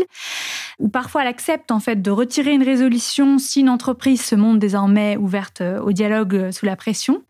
ou 0.79 0.89
parfois 0.89 1.23
elle 1.23 1.29
accepte 1.29 1.71
en 1.71 1.79
fait 1.79 2.01
de 2.01 2.11
retirer 2.11 2.53
une 2.53 2.63
résolution 2.63 3.39
si 3.39 3.61
une 3.61 3.69
entreprise 3.69 4.23
se 4.23 4.35
montre 4.35 4.59
désormais 4.59 5.17
ouverte 5.17 5.61
euh, 5.61 5.81
au 5.81 5.93
dialogue 5.93 6.35
euh, 6.35 6.53
sous 6.53 6.65
la 6.65 6.77
pression. 6.77 7.23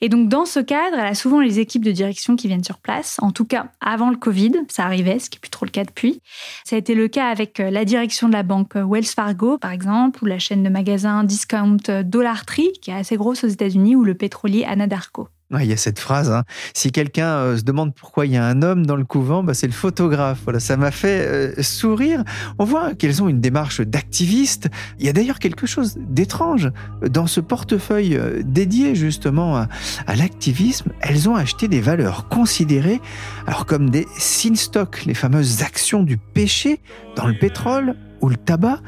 Et 0.00 0.08
donc 0.08 0.28
dans 0.28 0.44
ce 0.44 0.60
cadre, 0.60 0.98
elle 0.98 1.06
a 1.06 1.14
souvent 1.14 1.40
les 1.40 1.58
équipes 1.58 1.84
de 1.84 1.92
direction 1.92 2.36
qui 2.36 2.46
viennent 2.46 2.64
sur 2.64 2.78
place. 2.78 3.16
En 3.20 3.32
tout 3.32 3.44
cas, 3.44 3.66
avant 3.80 4.10
le 4.10 4.16
Covid, 4.16 4.52
ça 4.68 4.84
arrivait, 4.84 5.18
ce 5.18 5.30
qui 5.30 5.36
n'est 5.36 5.40
plus 5.40 5.50
trop 5.50 5.66
le 5.66 5.70
cas 5.70 5.84
depuis. 5.84 6.20
Ça 6.64 6.76
a 6.76 6.78
été 6.78 6.94
le 6.94 7.08
cas 7.08 7.28
avec 7.28 7.58
euh, 7.60 7.70
la 7.70 7.84
direction 7.84 8.28
de 8.28 8.32
la 8.32 8.42
banque 8.42 8.74
Wells 8.76 9.04
Fargo, 9.04 9.58
par 9.58 9.72
exemple, 9.72 10.22
ou 10.22 10.26
la 10.26 10.38
chaîne 10.38 10.62
de 10.62 10.68
magasins 10.68 11.24
Discount 11.24 11.78
Dollar 12.04 12.46
Tree, 12.46 12.72
qui 12.80 12.90
est 12.90 12.94
assez 12.94 13.16
grosse 13.16 13.44
aux 13.44 13.48
États-Unis, 13.48 13.96
ou 13.96 14.04
le 14.04 14.14
pétrolier 14.44 14.64
Anadarko. 14.64 15.28
Ouais, 15.50 15.64
il 15.66 15.70
y 15.70 15.72
a 15.72 15.76
cette 15.76 15.98
phrase. 15.98 16.30
hein. 16.30 16.44
Si 16.74 16.90
quelqu'un 16.90 17.28
euh, 17.28 17.56
se 17.56 17.62
demande 17.62 17.94
pourquoi 17.94 18.26
il 18.26 18.32
y 18.32 18.36
a 18.36 18.44
un 18.44 18.62
homme 18.62 18.84
dans 18.86 18.96
le 18.96 19.04
couvent, 19.04 19.42
bah, 19.44 19.54
c'est 19.54 19.66
le 19.66 19.72
photographe. 19.72 20.40
Voilà, 20.44 20.58
ça 20.58 20.76
m'a 20.76 20.90
fait 20.90 21.26
euh, 21.26 21.62
sourire. 21.62 22.24
On 22.58 22.64
voit 22.64 22.94
qu'elles 22.94 23.22
ont 23.22 23.28
une 23.28 23.40
démarche 23.40 23.80
d'activiste. 23.80 24.68
Il 24.98 25.06
y 25.06 25.08
a 25.08 25.12
d'ailleurs 25.12 25.38
quelque 25.38 25.66
chose 25.66 25.96
d'étrange 25.98 26.70
dans 27.08 27.26
ce 27.26 27.40
portefeuille 27.40 28.16
euh, 28.16 28.42
dédié 28.44 28.94
justement 28.94 29.56
à, 29.56 29.68
à 30.06 30.16
l'activisme. 30.16 30.90
Elles 31.00 31.28
ont 31.28 31.36
acheté 31.36 31.68
des 31.68 31.80
valeurs 31.80 32.28
considérées, 32.28 33.00
alors 33.46 33.66
comme 33.66 33.90
des 33.90 34.06
sin 34.18 34.56
stocks, 34.56 35.04
les 35.04 35.14
fameuses 35.14 35.62
actions 35.62 36.02
du 36.02 36.16
péché 36.18 36.80
dans 37.16 37.26
le 37.26 37.34
pétrole 37.38 37.96
ou 38.20 38.28
le 38.28 38.36
tabac. 38.36 38.80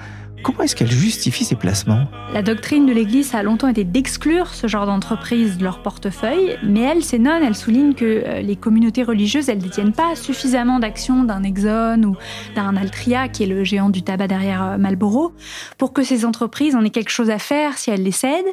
Comment 0.47 0.63
est-ce 0.63 0.77
qu'elles 0.77 0.93
justifient 0.93 1.45
ces 1.45 1.57
placements 1.57 2.07
La 2.33 2.41
doctrine 2.41 2.87
de 2.87 2.93
l'Église 2.93 3.35
a 3.35 3.43
longtemps 3.43 3.67
été 3.67 3.83
d'exclure 3.83 4.55
ce 4.55 4.69
genre 4.69 4.87
d'entreprise 4.87 5.59
de 5.59 5.65
leur 5.65 5.83
portefeuille, 5.83 6.57
mais 6.63 6.83
elle, 6.83 7.03
ces 7.03 7.19
nonnes, 7.19 7.43
elles 7.43 7.57
soulignent 7.57 7.95
que 7.95 8.23
euh, 8.25 8.43
les 8.43 8.55
communautés 8.55 9.03
religieuses, 9.03 9.49
elles 9.49 9.59
détiennent 9.59 9.93
pas 9.93 10.15
suffisamment 10.15 10.79
d'actions 10.79 11.25
d'un 11.25 11.43
Exxon 11.43 12.01
ou 12.05 12.17
d'un 12.55 12.77
Altria, 12.77 13.27
qui 13.27 13.43
est 13.43 13.47
le 13.47 13.65
géant 13.65 13.91
du 13.91 14.05
tabac 14.05 14.29
derrière 14.29 14.63
euh, 14.63 14.79
Marlboro, 14.79 15.33
pour 15.79 15.93
que 15.93 16.05
ces 16.05 16.25
entreprises 16.25 16.77
en 16.77 16.85
aient 16.85 16.91
quelque 16.91 17.11
chose 17.11 17.31
à 17.31 17.41
faire 17.41 17.77
si 17.77 17.91
elles 17.91 18.05
les 18.05 18.13
cèdent, 18.13 18.45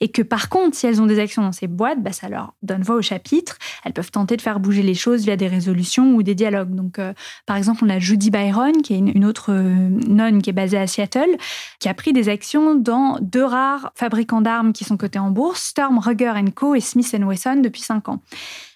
et 0.00 0.08
que 0.08 0.22
par 0.22 0.48
contre, 0.48 0.76
si 0.76 0.88
elles 0.88 1.00
ont 1.00 1.06
des 1.06 1.20
actions 1.20 1.42
dans 1.42 1.52
ces 1.52 1.68
boîtes, 1.68 2.02
bah, 2.02 2.10
ça 2.10 2.28
leur 2.28 2.54
donne 2.64 2.82
voix 2.82 2.96
au 2.96 3.02
chapitre. 3.02 3.56
Elles 3.84 3.92
peuvent 3.92 4.10
tenter 4.10 4.36
de 4.36 4.42
faire 4.42 4.58
bouger 4.58 4.82
les 4.82 4.94
choses 4.94 5.22
via 5.22 5.36
des 5.36 5.46
résolutions 5.46 6.16
ou 6.16 6.24
des 6.24 6.34
dialogues. 6.34 6.74
Donc, 6.74 6.98
euh, 6.98 7.12
par 7.46 7.56
exemple, 7.56 7.84
on 7.84 7.88
a 7.88 8.00
Judy 8.00 8.32
Byron, 8.32 8.82
qui 8.82 8.94
est 8.94 8.98
une, 8.98 9.24
autre 9.24 9.52
nonne 9.52 10.42
qui 10.42 10.50
est 10.50 10.52
basée 10.52 10.78
à 10.78 10.88
Seattle, 10.88 11.35
qui 11.80 11.88
a 11.88 11.94
pris 11.94 12.12
des 12.12 12.28
actions 12.28 12.74
dans 12.74 13.18
deux 13.20 13.44
rares 13.44 13.92
fabricants 13.94 14.40
d'armes 14.40 14.72
qui 14.72 14.84
sont 14.84 14.96
cotés 14.96 15.18
en 15.18 15.30
bourse, 15.30 15.62
Storm 15.62 15.98
Ruger 15.98 16.32
Co 16.54 16.74
et 16.74 16.80
Smith 16.80 17.14
Wesson 17.18 17.60
depuis 17.62 17.82
cinq 17.82 18.08
ans. 18.08 18.22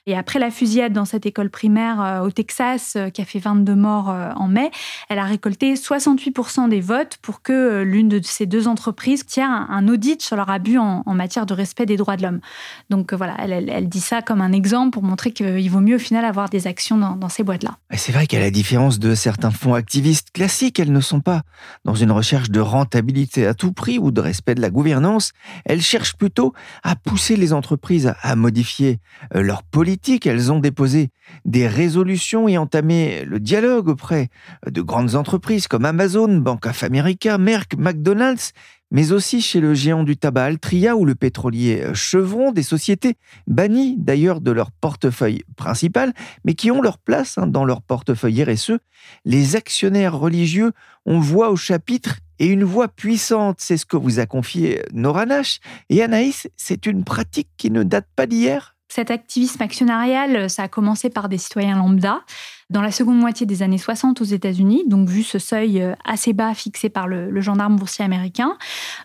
Et 0.07 0.17
après 0.17 0.39
la 0.39 0.51
fusillade 0.51 0.93
dans 0.93 1.05
cette 1.05 1.27
école 1.27 1.51
primaire 1.51 2.01
euh, 2.01 2.21
au 2.21 2.31
Texas, 2.31 2.95
euh, 2.97 3.11
qui 3.11 3.21
a 3.21 3.25
fait 3.25 3.39
22 3.39 3.75
morts 3.75 4.11
euh, 4.11 4.31
en 4.35 4.49
mai, 4.49 4.71
elle 5.09 5.19
a 5.19 5.25
récolté 5.25 5.75
68% 5.75 6.69
des 6.69 6.81
votes 6.81 7.19
pour 7.21 7.43
que 7.43 7.83
l'une 7.83 8.09
de 8.09 8.21
ces 8.23 8.47
deux 8.47 8.67
entreprises 8.67 9.27
tienne 9.27 9.51
un, 9.51 9.89
audit 9.89 10.23
sur 10.23 10.37
leur 10.37 10.51
abus 10.51 10.79
en, 10.79 11.03
matière 11.15 11.45
de 11.45 11.53
respect 11.53 11.87
des 11.87 11.97
droits 11.97 12.17
de 12.17 12.23
l'homme. 12.23 12.41
Donc 12.89 13.13
voilà, 13.13 13.37
elle, 13.41 13.89
dit 13.89 14.01
ça 14.01 14.23
comme 14.23 14.41
un 14.41 14.53
exemple 14.53 14.93
pour 14.93 15.03
montrer 15.03 15.33
qu'il 15.33 15.71
vaut 15.71 15.81
mieux 15.81 15.97
au 15.97 16.01
final 16.01 16.25
avoir 16.25 16.49
des 16.49 16.67
actions 16.67 16.97
dans, 16.97 17.17
dans 17.17 17.29
ces 17.29 17.43
boîtes-là. 17.43 17.77
Et 17.93 17.97
C'est 17.97 18.13
vrai 18.13 18.27
qu'à 18.27 18.39
la 18.39 18.51
différence 18.51 18.99
de 18.99 19.15
certains 19.15 19.51
fonds 19.51 19.75
activistes 19.75 20.31
classiques, 20.33 20.79
elles 20.81 20.93
ne 20.93 21.01
sont 21.01 21.21
pas 21.21 21.43
dans 21.85 21.95
une 21.95 22.13
recherche 22.13 22.51
de 22.51 22.61
rentabilité 22.61 23.47
à 23.47 23.55
tout 23.55 23.73
prix 23.73 23.99
ou 23.99 24.13
de 24.13 24.21
respect 24.21 24.55
de 24.55 24.63
la 24.63 24.71
gouvernance. 24.71 25.33
Elles 25.65 25.83
cherchent 25.83 26.17
plutôt 26.17 26.55
à 26.83 26.97
pousser 26.97 27.37
les 27.37 27.53
entreprises 27.53 28.13
à- 28.23 28.37
modifier 28.37 29.01
leur 29.35 29.63
politique. 29.63 29.90
Elles 30.25 30.53
ont 30.53 30.61
déposé 30.61 31.11
des 31.45 31.67
résolutions 31.67 32.49
et 32.49 32.59
entamé 32.59 33.25
le 33.25 33.41
dialogue 33.41 33.89
auprès 33.89 34.29
de 34.67 34.83
grandes 34.83 35.15
entreprises 35.15 35.67
comme 35.67 35.85
Amazon, 35.85 36.37
Bank 36.39 36.67
of 36.67 36.83
America, 36.85 37.39
Merck, 37.39 37.77
McDonald's, 37.77 38.53
mais 38.93 39.13
aussi 39.13 39.41
chez 39.41 39.61
le 39.61 39.75
géant 39.75 40.05
du 40.05 40.17
tabac 40.17 40.45
Altria 40.45 40.97
ou 40.97 41.05
le 41.05 41.15
pétrolier 41.15 41.87
Chevron, 41.95 42.53
des 42.53 42.63
sociétés 42.63 43.17
bannies 43.47 43.97
d'ailleurs 43.99 44.41
de 44.41 44.51
leur 44.51 44.71
portefeuille 44.71 45.43
principal, 45.57 46.13
mais 46.45 46.55
qui 46.55 46.71
ont 46.71 46.83
leur 46.83 46.99
place 46.99 47.39
hein, 47.39 47.47
dans 47.47 47.65
leur 47.65 47.83
portefeuille 47.83 48.45
RSE. 48.45 48.79
Les 49.25 49.57
actionnaires 49.57 50.19
religieux 50.19 50.73
ont 51.07 51.21
voix 51.21 51.51
au 51.51 51.57
chapitre 51.57 52.19
et 52.39 52.47
une 52.47 52.65
voix 52.65 52.89
puissante. 52.89 53.57
C'est 53.61 53.77
ce 53.77 53.87
que 53.87 53.97
vous 53.97 54.19
a 54.19 54.27
confié 54.27 54.83
Nora 54.93 55.27
Nash. 55.27 55.61
Et 55.89 56.03
Anaïs, 56.03 56.49
c'est 56.57 56.87
une 56.87 57.05
pratique 57.05 57.51
qui 57.57 57.71
ne 57.71 57.83
date 57.83 58.09
pas 58.15 58.27
d'hier? 58.27 58.77
Cet 58.91 59.13
activisme 59.13 59.63
actionnarial, 59.63 60.51
ça 60.51 60.65
a 60.65 60.69
commencé 60.69 61.11
par 61.11 61.29
des 61.29 61.39
citoyens 61.39 61.77
lambda 61.77 62.23
dans 62.71 62.83
la 62.83 62.93
seconde 62.93 63.19
moitié 63.19 63.47
des 63.47 63.63
années 63.63 63.79
60 63.79 64.21
aux 64.21 64.25
États-Unis, 64.25 64.85
donc 64.87 65.09
vu 65.09 65.25
ce 65.25 65.41
seuil 65.41 65.83
euh, 65.83 65.95
assez 66.05 66.33
bas 66.33 66.55
fixé 66.55 66.89
par 66.89 67.09
le, 67.09 67.41
gendarme 67.41 67.77
boursier 67.77 68.05
américain. 68.05 68.57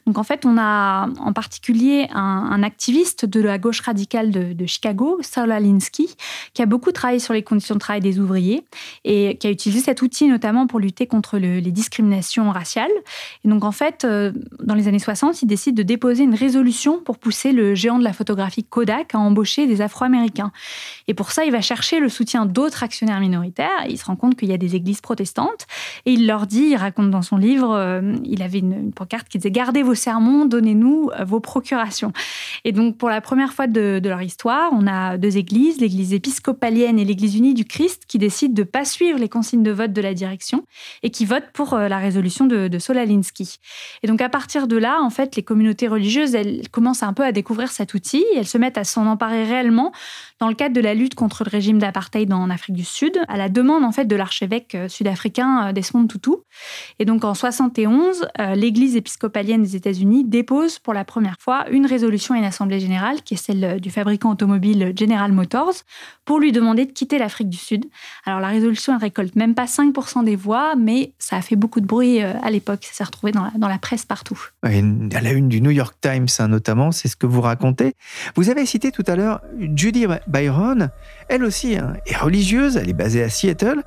Donc 0.05 0.17
en 0.17 0.23
fait, 0.23 0.45
on 0.45 0.57
a 0.57 1.09
en 1.19 1.33
particulier 1.33 2.07
un, 2.13 2.63
activiste 2.63 3.25
de 3.25 3.41
la 3.41 3.57
gauche 3.57 3.79
radicale 3.81 4.31
de, 4.31 4.65
Chicago, 4.65 5.19
Saul 5.21 5.51
Alinsky, 5.51 6.15
qui 6.53 6.61
a 6.61 6.65
beaucoup 6.65 6.91
travaillé 6.91 7.19
sur 7.19 7.33
les 7.33 7.43
conditions 7.43 7.75
de 7.75 7.79
travail 7.79 8.01
des 8.01 8.19
ouvriers 8.19 8.65
et 9.03 9.37
qui 9.37 9.47
a 9.47 9.49
utilisé 9.49 9.83
cet 9.83 10.01
outil 10.01 10.27
notamment 10.27 10.67
pour 10.67 10.79
lutter 10.79 11.07
contre 11.07 11.37
le- 11.37 11.59
les 11.59 11.71
discriminations 11.71 12.51
raciales. 12.51 12.91
Et 13.43 13.47
donc 13.47 13.63
en 13.63 13.71
fait, 13.71 14.05
euh, 14.05 14.31
dans 14.63 14.75
les 14.75 14.87
années 14.87 14.99
60, 14.99 15.41
il 15.41 15.47
décide 15.47 15.75
de 15.75 15.83
déposer 15.83 16.23
une 16.23 16.35
résolution 16.35 16.99
pour 16.99 17.17
pousser 17.17 17.51
le 17.51 17.73
géant 17.73 17.99
de 17.99 18.03
la 18.03 18.13
photographie 18.13 18.63
Kodak 18.63 19.15
à 19.15 19.19
embaucher 19.19 19.65
des 19.65 19.81
Afro-Américains. 19.81 20.51
Et 21.07 21.13
pour 21.13 21.31
ça, 21.31 21.45
il 21.45 21.51
va 21.51 21.61
chercher 21.61 21.99
le 21.99 22.09
soutien 22.09 22.45
d'autres 22.45 22.83
actionnaires 22.83 23.19
minoritaires. 23.19 23.54
Il 23.87 23.97
se 23.97 24.05
rend 24.05 24.15
compte 24.15 24.35
qu'il 24.35 24.49
y 24.49 24.53
a 24.53 24.57
des 24.57 24.75
églises 24.75 25.01
protestantes 25.01 25.67
et 26.05 26.13
il 26.13 26.27
leur 26.27 26.47
dit, 26.47 26.69
il 26.71 26.75
raconte 26.75 27.11
dans 27.11 27.21
son 27.21 27.37
livre, 27.37 27.73
euh, 27.73 28.15
il 28.23 28.41
avait 28.41 28.59
une, 28.59 28.73
une 28.73 28.93
pancarte 28.93 29.27
qui 29.27 29.37
disait 29.37 29.51
Gardez 29.51 29.83
vos 29.83 29.95
sermons, 29.95 30.45
donnez-nous 30.45 31.11
euh, 31.19 31.23
vos 31.23 31.39
procurations. 31.39 32.13
Et 32.63 32.71
donc, 32.71 32.97
pour 32.97 33.09
la 33.09 33.21
première 33.21 33.53
fois 33.53 33.67
de, 33.67 34.01
leur 34.03 34.21
histoire, 34.21 34.71
on 34.73 34.87
a 34.87 35.17
deux 35.17 35.37
églises, 35.37 35.79
l'église 35.79 36.13
épiscopalienne 36.13 36.99
et 36.99 37.05
l'église 37.05 37.35
unie 37.35 37.53
du 37.53 37.65
Christ, 37.65 38.03
qui 38.07 38.17
décident 38.17 38.53
de 38.53 38.61
ne 38.61 38.65
pas 38.65 38.85
suivre 38.85 39.19
les 39.19 39.29
consignes 39.29 39.63
de 39.63 39.71
vote 39.71 39.93
de 39.93 40.01
la 40.01 40.13
direction 40.13 40.65
et 41.03 41.09
qui 41.09 41.25
votent 41.25 41.51
pour 41.53 41.73
euh, 41.73 41.87
la 41.87 41.97
résolution 41.97 42.45
de, 42.45 42.67
de 42.67 42.79
Solalinsky. 42.79 43.57
Et 44.03 44.07
donc, 44.07 44.21
à 44.21 44.29
partir 44.29 44.67
de 44.67 44.77
là, 44.77 44.99
en 45.01 45.09
fait, 45.09 45.35
les 45.35 45.43
communautés 45.43 45.87
religieuses, 45.87 46.35
elles 46.35 46.67
commencent 46.69 47.03
un 47.03 47.13
peu 47.13 47.23
à 47.23 47.31
découvrir 47.31 47.69
cet 47.71 47.93
outil 47.93 48.25
elles 48.35 48.47
se 48.47 48.57
mettent 48.57 48.77
à 48.77 48.83
s'en 48.83 49.05
emparer 49.05 49.43
réellement 49.43 49.91
dans 50.39 50.47
le 50.47 50.55
cadre 50.55 50.75
de 50.75 50.81
la 50.81 50.93
lutte 50.93 51.15
contre 51.15 51.43
le 51.45 51.49
régime 51.49 51.79
d'apartheid 51.79 52.31
en 52.33 52.49
Afrique 52.49 52.75
du 52.75 52.83
Sud, 52.83 53.19
à 53.27 53.37
la 53.37 53.44
demande 53.49 53.83
en 53.83 53.91
fait 53.91 54.05
de 54.05 54.15
l'archevêque 54.15 54.75
euh, 54.75 54.87
sud-africain 54.87 55.67
euh, 55.67 55.71
Desmond 55.71 56.07
Tutu. 56.07 56.31
Et 56.99 57.05
donc 57.05 57.23
en 57.23 57.33
71, 57.33 58.27
euh, 58.39 58.55
l'Église 58.55 58.95
épiscopalienne 58.95 59.63
des 59.63 59.75
États-Unis 59.75 60.23
dépose 60.23 60.79
pour 60.79 60.93
la 60.93 61.05
première 61.05 61.37
fois 61.39 61.65
une 61.69 61.85
résolution 61.85 62.35
à 62.35 62.37
une 62.37 62.43
assemblée 62.43 62.79
générale, 62.79 63.21
qui 63.23 63.33
est 63.33 63.37
celle 63.37 63.79
du 63.79 63.89
fabricant 63.89 64.31
automobile 64.31 64.93
General 64.95 65.31
Motors, 65.31 65.73
pour 66.25 66.39
lui 66.39 66.51
demander 66.51 66.85
de 66.85 66.91
quitter 66.91 67.17
l'Afrique 67.17 67.49
du 67.49 67.57
Sud. 67.57 67.85
Alors 68.25 68.39
la 68.39 68.47
résolution 68.47 68.93
elle 68.93 69.01
récolte 69.01 69.35
même 69.35 69.55
pas 69.55 69.65
5% 69.65 70.23
des 70.23 70.35
voix, 70.35 70.75
mais 70.75 71.13
ça 71.19 71.37
a 71.37 71.41
fait 71.41 71.55
beaucoup 71.55 71.81
de 71.81 71.85
bruit 71.85 72.21
à 72.21 72.49
l'époque. 72.49 72.79
Ça 72.83 72.93
s'est 72.93 73.03
retrouvé 73.03 73.31
dans 73.31 73.43
la, 73.43 73.51
dans 73.57 73.67
la 73.67 73.77
presse 73.77 74.05
partout. 74.05 74.39
Et 74.69 74.79
À 75.15 75.21
la 75.21 75.31
une 75.31 75.49
du 75.49 75.61
New 75.61 75.71
York 75.71 75.95
Times, 76.01 76.27
hein, 76.39 76.47
notamment, 76.47 76.91
c'est 76.91 77.07
ce 77.07 77.15
que 77.15 77.25
vous 77.25 77.41
racontez. 77.41 77.93
Vous 78.35 78.49
avez 78.49 78.65
cité 78.65 78.91
tout 78.91 79.03
à 79.07 79.15
l'heure 79.15 79.41
Judy 79.75 80.07
Byron. 80.27 80.89
Elle 81.27 81.43
aussi 81.43 81.75
hein, 81.77 81.95
est 82.05 82.17
religieuse, 82.17 82.77
elle 82.77 82.89
est 82.89 82.93
basée 82.93 83.23
à 83.23 83.29
Seattle. 83.29 83.83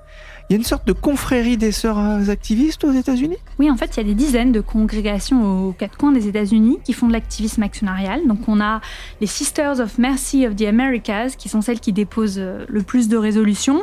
Il 0.51 0.55
y 0.55 0.57
a 0.57 0.59
une 0.61 0.65
sorte 0.65 0.87
de 0.87 0.95
confrérie 0.95 1.59
des 1.59 1.73
sœurs 1.73 1.99
activistes 2.31 2.83
aux 2.83 2.93
États-Unis? 2.93 3.37
Oui, 3.59 3.71
en 3.71 3.77
fait, 3.77 3.91
il 3.95 3.97
y 3.99 4.01
a 4.01 4.05
des 4.05 4.15
dizaines 4.15 4.51
de 4.51 4.63
congrégations 4.63 5.69
aux 5.69 5.73
quatre 5.73 5.99
coins 5.99 6.11
des 6.11 6.27
États-Unis 6.27 6.79
qui 6.85 6.95
font 6.95 7.07
de 7.07 7.13
l'activisme 7.13 7.63
actionnarial. 7.63 8.27
Donc, 8.27 8.49
on 8.49 8.59
a 8.59 8.81
les 9.21 9.27
Sisters 9.27 9.79
of 9.79 9.99
Mercy 9.99 10.47
of 10.47 10.57
the 10.57 10.63
Americas, 10.63 11.35
qui 11.37 11.51
sont 11.51 11.61
celles 11.61 11.81
qui 11.81 11.93
déposent 11.93 12.39
euh, 12.39 12.65
le 12.67 12.83
plus 12.83 13.09
de 13.09 13.19
résolutions. 13.19 13.83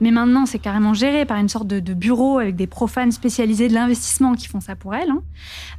Mais 0.00 0.10
maintenant, 0.10 0.46
c'est 0.46 0.58
carrément 0.58 0.94
géré 0.94 1.26
par 1.26 1.36
une 1.36 1.50
sorte 1.50 1.66
de, 1.66 1.92
bureau 1.92 2.38
avec 2.38 2.56
des 2.56 2.66
profanes 2.66 3.12
spécialisés 3.12 3.68
de 3.68 3.74
l'investissement 3.74 4.34
qui 4.34 4.48
font 4.48 4.60
ça 4.60 4.74
pour 4.74 4.94
elles. 4.94 5.10
hein. 5.10 5.22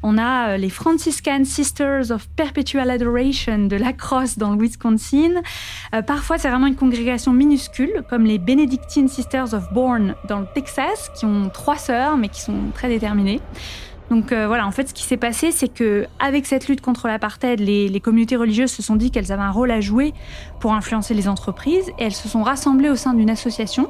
On 0.04 0.20
a 0.20 0.50
euh, 0.50 0.58
les 0.58 0.70
Franciscan 0.70 1.46
Sisters 1.46 2.12
of 2.12 2.30
Perpetual 2.36 2.92
Adoration 2.92 3.66
de 3.66 3.76
La 3.76 3.92
Crosse 3.92 4.38
dans 4.38 4.52
le 4.52 4.62
Wisconsin. 4.62 5.42
Euh, 5.96 6.04
parfois, 6.04 6.38
c'est 6.38 6.50
vraiment 6.50 6.68
une 6.68 6.76
congrégation 6.76 7.34
minuscule, 7.34 8.04
comme 8.08 8.26
les 8.26 8.38
Benedictine 8.38 9.08
Sisters 9.08 9.56
of 9.56 9.74
Bourne 9.74 10.14
dans 10.28 10.40
le 10.40 10.48
Texas, 10.54 11.12
qui 11.16 11.26
ont 11.26 11.50
trois 11.50 11.78
sœurs, 11.78 12.18
mais 12.18 12.30
qui 12.30 12.42
sont 12.42 12.58
très 12.74 12.90
déterminées. 12.90 13.42
Donc 14.10 14.32
euh, 14.32 14.48
voilà, 14.48 14.66
en 14.66 14.72
fait, 14.72 14.90
ce 14.90 14.94
qui 14.94 15.04
s'est 15.04 15.18
passé, 15.18 15.52
c'est 15.52 15.68
que 15.68 16.08
avec 16.20 16.46
cette 16.46 16.68
lutte 16.68 16.82
contre 16.82 17.08
l'apartheid, 17.08 17.60
les, 17.60 17.90
les 17.90 18.00
communautés 18.00 18.38
religieuses 18.38 18.72
se 18.72 18.82
sont 18.82 18.96
dit 18.96 19.12
qu'elles 19.12 19.32
avaient 19.32 19.44
un 19.44 19.52
rôle 19.52 19.70
à 19.70 19.82
jouer 19.82 20.14
pour 20.60 20.74
influencer 20.74 21.14
les 21.14 21.28
entreprises, 21.28 21.90
et 22.00 22.06
elles 22.06 22.14
se 22.14 22.30
sont 22.30 22.42
rassemblées 22.42 22.90
au 22.90 22.96
sein 22.96 23.14
d'une 23.14 23.30
association 23.30 23.90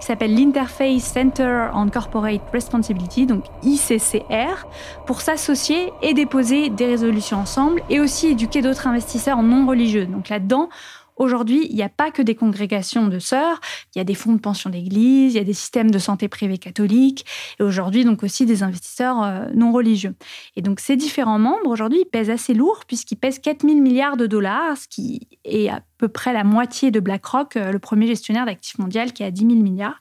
qui 0.00 0.06
s'appelle 0.06 0.34
l'Interface 0.34 1.02
Center 1.02 1.68
on 1.74 1.88
Corporate 1.88 2.40
Responsibility, 2.52 3.26
donc 3.26 3.44
ICCR, 3.62 4.66
pour 5.06 5.20
s'associer 5.20 5.92
et 6.02 6.14
déposer 6.14 6.70
des 6.70 6.86
résolutions 6.86 7.38
ensemble, 7.38 7.82
et 7.90 8.00
aussi 8.00 8.28
éduquer 8.28 8.62
d'autres 8.62 8.86
investisseurs 8.86 9.42
non 9.42 9.66
religieux. 9.66 10.06
Donc 10.06 10.30
là-dedans, 10.30 10.70
Aujourd'hui, 11.18 11.66
il 11.68 11.76
n'y 11.76 11.82
a 11.82 11.88
pas 11.88 12.10
que 12.10 12.22
des 12.22 12.34
congrégations 12.34 13.08
de 13.08 13.18
sœurs, 13.18 13.60
il 13.94 13.98
y 13.98 14.00
a 14.00 14.04
des 14.04 14.14
fonds 14.14 14.32
de 14.32 14.40
pension 14.40 14.70
d'église, 14.70 15.34
il 15.34 15.36
y 15.36 15.40
a 15.40 15.44
des 15.44 15.52
systèmes 15.52 15.90
de 15.90 15.98
santé 15.98 16.28
privés 16.28 16.58
catholiques, 16.58 17.26
et 17.58 17.62
aujourd'hui 17.62 18.04
donc 18.04 18.22
aussi 18.22 18.46
des 18.46 18.62
investisseurs 18.62 19.22
euh, 19.22 19.46
non 19.54 19.72
religieux. 19.72 20.14
Et 20.56 20.62
donc 20.62 20.80
ces 20.80 20.96
différents 20.96 21.38
membres, 21.38 21.68
aujourd'hui, 21.68 22.04
pèsent 22.04 22.30
assez 22.30 22.54
lourd 22.54 22.84
puisqu'ils 22.86 23.16
pèsent 23.16 23.40
4 23.40 23.66
000 23.66 23.80
milliards 23.80 24.16
de 24.16 24.26
dollars, 24.26 24.76
ce 24.76 24.88
qui 24.88 25.28
est 25.44 25.68
à 25.68 25.82
peu 25.98 26.08
près 26.08 26.32
la 26.32 26.44
moitié 26.44 26.90
de 26.90 27.00
BlackRock, 27.00 27.56
euh, 27.56 27.72
le 27.72 27.78
premier 27.78 28.06
gestionnaire 28.06 28.46
d'actifs 28.46 28.78
mondial 28.78 29.12
qui 29.12 29.24
est 29.24 29.26
à 29.26 29.30
10 29.30 29.40
000 29.46 29.54
milliards. 29.56 30.00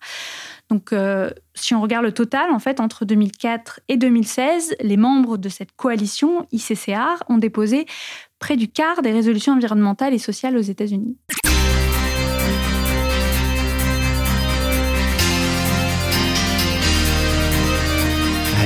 Donc, 0.69 0.91
euh, 0.91 1.29
si 1.53 1.73
on 1.73 1.81
regarde 1.81 2.03
le 2.03 2.11
total, 2.11 2.51
en 2.51 2.59
fait, 2.59 2.79
entre 2.79 3.05
2004 3.05 3.79
et 3.87 3.97
2016, 3.97 4.75
les 4.81 4.97
membres 4.97 5.37
de 5.37 5.49
cette 5.49 5.71
coalition 5.75 6.45
ICCR 6.51 7.23
ont 7.29 7.37
déposé 7.37 7.85
près 8.39 8.57
du 8.57 8.67
quart 8.67 9.01
des 9.01 9.11
résolutions 9.11 9.53
environnementales 9.53 10.13
et 10.13 10.19
sociales 10.19 10.57
aux 10.57 10.61
États-Unis. 10.61 11.17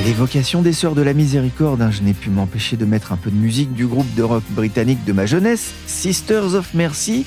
L'évocation 0.04 0.62
des 0.62 0.72
Sœurs 0.72 0.96
de 0.96 1.02
la 1.02 1.14
Miséricorde, 1.14 1.80
hein, 1.80 1.92
je 1.92 2.02
n'ai 2.02 2.12
pu 2.12 2.28
m'empêcher 2.28 2.76
de 2.76 2.84
mettre 2.84 3.12
un 3.12 3.16
peu 3.16 3.30
de 3.30 3.36
musique 3.36 3.72
du 3.72 3.86
groupe 3.86 4.12
de 4.16 4.24
rock 4.24 4.42
britannique 4.50 5.04
de 5.04 5.12
ma 5.12 5.26
jeunesse, 5.26 5.72
Sisters 5.86 6.54
of 6.54 6.74
Mercy. 6.74 7.24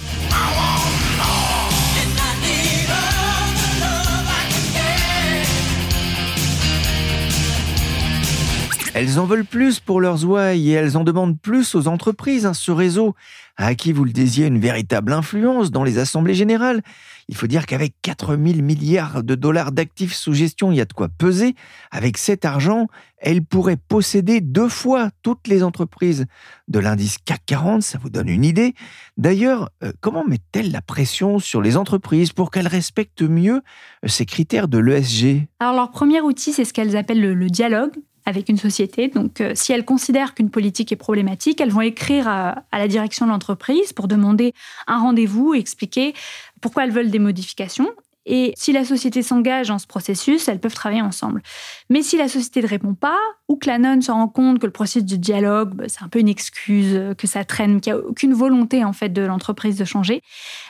Elles 8.97 9.19
en 9.19 9.25
veulent 9.25 9.43
plus 9.43 9.81
pour 9.81 9.99
leurs 9.99 10.23
ouailles 10.23 10.69
et 10.69 10.71
elles 10.71 10.95
en 10.95 11.03
demandent 11.03 11.37
plus 11.37 11.75
aux 11.75 11.89
entreprises. 11.89 12.45
hein. 12.45 12.53
Ce 12.53 12.71
réseau 12.71 13.13
à 13.57 13.75
qui 13.75 13.91
vous 13.91 14.05
le 14.05 14.13
disiez 14.13 14.47
une 14.47 14.57
véritable 14.57 15.11
influence 15.11 15.69
dans 15.69 15.83
les 15.83 15.97
assemblées 15.97 16.33
générales. 16.33 16.81
Il 17.27 17.35
faut 17.35 17.47
dire 17.47 17.65
qu'avec 17.65 17.93
4 18.03 18.37
000 18.37 18.61
milliards 18.61 19.21
de 19.21 19.35
dollars 19.35 19.73
d'actifs 19.73 20.13
sous 20.13 20.33
gestion, 20.33 20.71
il 20.71 20.77
y 20.77 20.81
a 20.81 20.85
de 20.85 20.93
quoi 20.93 21.09
peser. 21.09 21.55
Avec 21.91 22.17
cet 22.17 22.45
argent, 22.45 22.87
elle 23.17 23.43
pourrait 23.43 23.75
posséder 23.75 24.39
deux 24.39 24.69
fois 24.69 25.09
toutes 25.23 25.49
les 25.49 25.61
entreprises 25.61 26.25
de 26.69 26.79
l'indice 26.79 27.17
CAC 27.17 27.41
40, 27.47 27.83
ça 27.83 27.97
vous 27.97 28.09
donne 28.09 28.29
une 28.29 28.45
idée. 28.45 28.75
D'ailleurs, 29.17 29.71
euh, 29.83 29.91
comment 29.99 30.23
met-elle 30.23 30.71
la 30.71 30.81
pression 30.81 31.39
sur 31.39 31.61
les 31.61 31.75
entreprises 31.75 32.31
pour 32.31 32.49
qu'elles 32.49 32.67
respectent 32.69 33.23
mieux 33.23 33.55
euh, 33.57 34.07
ces 34.07 34.25
critères 34.25 34.69
de 34.69 34.77
l'ESG 34.77 35.47
Alors, 35.59 35.75
leur 35.75 35.91
premier 35.91 36.21
outil, 36.21 36.53
c'est 36.53 36.63
ce 36.63 36.71
qu'elles 36.71 36.95
appellent 36.95 37.21
le, 37.21 37.33
le 37.33 37.49
dialogue 37.49 37.91
avec 38.25 38.49
une 38.49 38.57
société. 38.57 39.07
Donc, 39.07 39.41
euh, 39.41 39.51
si 39.55 39.71
elles 39.71 39.85
considèrent 39.85 40.33
qu'une 40.33 40.49
politique 40.49 40.91
est 40.91 40.97
problématique, 40.97 41.61
elles 41.61 41.71
vont 41.71 41.81
écrire 41.81 42.27
à, 42.27 42.63
à 42.71 42.79
la 42.79 42.87
direction 42.87 43.25
de 43.25 43.31
l'entreprise 43.31 43.93
pour 43.93 44.07
demander 44.07 44.53
un 44.87 44.99
rendez-vous 44.99 45.53
et 45.53 45.59
expliquer 45.59 46.13
pourquoi 46.61 46.85
elles 46.85 46.91
veulent 46.91 47.11
des 47.11 47.19
modifications. 47.19 47.89
Et 48.25 48.53
si 48.57 48.71
la 48.71 48.85
société 48.85 49.21
s'engage 49.21 49.67
dans 49.67 49.79
ce 49.79 49.87
processus, 49.87 50.47
elles 50.47 50.59
peuvent 50.59 50.73
travailler 50.73 51.01
ensemble. 51.01 51.41
Mais 51.89 52.01
si 52.01 52.17
la 52.17 52.27
société 52.27 52.61
ne 52.61 52.67
répond 52.67 52.93
pas, 52.93 53.17
ou 53.47 53.57
que 53.57 53.67
la 53.67 53.77
nonne 53.77 54.01
se 54.01 54.11
rend 54.11 54.27
compte 54.27 54.59
que 54.59 54.65
le 54.65 54.71
processus 54.71 55.05
de 55.05 55.15
dialogue, 55.15 55.75
bah, 55.75 55.83
c'est 55.87 56.03
un 56.03 56.07
peu 56.07 56.19
une 56.19 56.27
excuse, 56.27 56.95
euh, 56.95 57.13
que 57.13 57.27
ça 57.27 57.43
traîne, 57.45 57.79
qu'il 57.79 57.93
n'y 57.93 57.99
a 57.99 58.01
aucune 58.01 58.33
volonté 58.33 58.83
en 58.83 58.93
fait 58.93 59.09
de 59.09 59.21
l'entreprise 59.21 59.77
de 59.77 59.85
changer, 59.85 60.21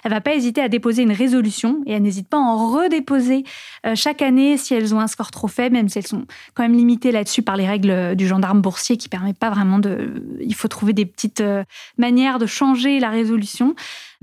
elle 0.04 0.12
va 0.12 0.20
pas 0.20 0.36
hésiter 0.36 0.62
à 0.62 0.68
déposer 0.68 1.04
une 1.04 1.14
résolution 1.14 1.82
et 1.86 1.94
elle 1.94 2.02
n'hésite 2.02 2.28
pas 2.28 2.38
à 2.38 2.42
en 2.42 2.72
redéposer 2.72 3.46
euh, 3.86 3.96
chaque 3.96 4.22
année 4.22 4.58
si 4.58 4.74
elles 4.74 4.94
ont 4.94 5.00
un 5.00 5.08
score 5.08 5.32
trop 5.32 5.48
faible, 5.48 5.76
même 5.76 5.88
si 5.88 6.00
elles 6.00 6.08
sont 6.08 6.26
quand 6.54 6.64
même 6.64 6.76
limitées 6.76 7.14
là-dessus 7.14 7.42
par 7.42 7.56
les 7.56 7.68
règles 7.68 7.92
euh, 7.92 8.16
du 8.16 8.28
gendarme 8.28 8.62
boursier 8.62 8.98
qui 8.98 9.08
permet 9.08 9.34
pas 9.34 9.50
vraiment 9.50 9.80
de. 9.80 10.24
Il 10.42 10.56
faut 10.56 10.68
trouver 10.68 10.94
des 10.94 11.06
petites 11.06 11.44
manières 11.98 12.40
de 12.40 12.46
changer 12.46 13.00
la 13.00 13.10
résolution. 13.10 13.76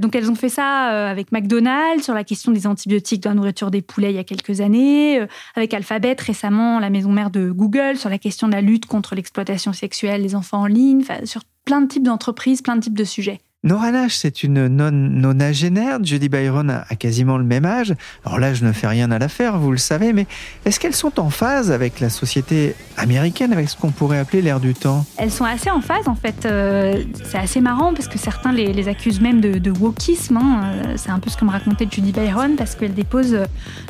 Donc 0.02 0.16
elles 0.16 0.28
ont 0.32 0.34
fait 0.34 0.48
ça 0.48 0.90
euh, 0.90 1.08
avec 1.08 1.30
McDonald's 1.30 2.02
sur 2.02 2.12
la 2.12 2.24
question 2.24 2.50
des 2.50 2.66
antibiotiques 2.66 3.22
dans 3.22 3.30
la 3.30 3.36
nourriture 3.36 3.70
des 3.70 3.82
poulets 3.82 4.10
il 4.10 4.16
y 4.16 4.18
a 4.18 4.24
quelques 4.24 4.60
années, 4.60 5.20
euh, 5.20 5.26
avec 5.54 5.72
Alphabet 5.72 6.16
récemment, 6.18 6.80
la 6.80 6.90
maison 6.90 7.12
mère 7.12 7.30
de 7.30 7.52
Google, 7.52 7.96
sur 7.96 8.10
la 8.10 8.18
question 8.18 8.48
de 8.48 8.52
la 8.52 8.62
lutte 8.62 8.86
contre 8.86 9.14
l'exploitation 9.14 9.72
sexuelle 9.72 10.22
des 10.22 10.34
enfants 10.34 10.62
en 10.62 10.66
ligne, 10.66 11.04
sur 11.24 11.42
plein 11.64 11.80
de 11.80 11.86
types 11.86 12.02
d'entreprises, 12.02 12.62
plein 12.62 12.74
de 12.74 12.80
types 12.80 12.98
de 12.98 13.04
sujets. 13.04 13.38
Nora 13.64 13.92
Nash, 13.92 14.16
c'est 14.16 14.42
une 14.42 14.66
non 14.66 14.90
nonagénaire. 14.90 15.98
Judy 16.02 16.28
Byron 16.28 16.68
a, 16.68 16.84
quasiment 16.96 17.38
le 17.38 17.44
même 17.44 17.64
âge. 17.64 17.94
Alors 18.24 18.40
là, 18.40 18.54
je 18.54 18.64
ne 18.64 18.72
fais 18.72 18.88
rien 18.88 19.12
à 19.12 19.20
l'affaire, 19.20 19.56
vous 19.56 19.70
le 19.70 19.76
savez, 19.78 20.12
mais 20.12 20.26
est-ce 20.64 20.80
qu'elles 20.80 20.96
sont 20.96 21.20
en 21.20 21.30
phase 21.30 21.70
avec 21.70 22.00
la 22.00 22.10
société 22.10 22.74
américaine, 22.96 23.52
avec 23.52 23.68
ce 23.68 23.76
qu'on 23.76 23.92
pourrait 23.92 24.18
appeler 24.18 24.42
l'ère 24.42 24.58
du 24.58 24.74
temps? 24.74 25.06
Elles 25.16 25.30
sont 25.30 25.44
assez 25.44 25.70
en 25.70 25.80
phase 25.80 26.08
en 26.08 26.16
fait. 26.16 26.44
Euh, 26.44 27.04
c'est 27.22 27.38
assez 27.38 27.60
marrant 27.60 27.94
parce 27.94 28.08
que 28.08 28.18
certains 28.18 28.50
les, 28.52 28.88
accusent 28.88 29.20
même 29.20 29.40
de, 29.40 29.58
de 29.58 29.70
wokisme. 29.70 30.38
hein. 30.38 30.62
Euh, 30.64 30.94
C'est 30.96 31.10
un 31.10 31.20
peu 31.20 31.30
ce 31.30 31.36
que 31.36 31.44
me 31.44 31.50
racontait 31.50 31.86
Judy 31.88 32.10
Byron 32.10 32.56
parce 32.56 32.74
qu'elle 32.74 32.94
dépose 32.94 33.32
euh, 33.34 33.44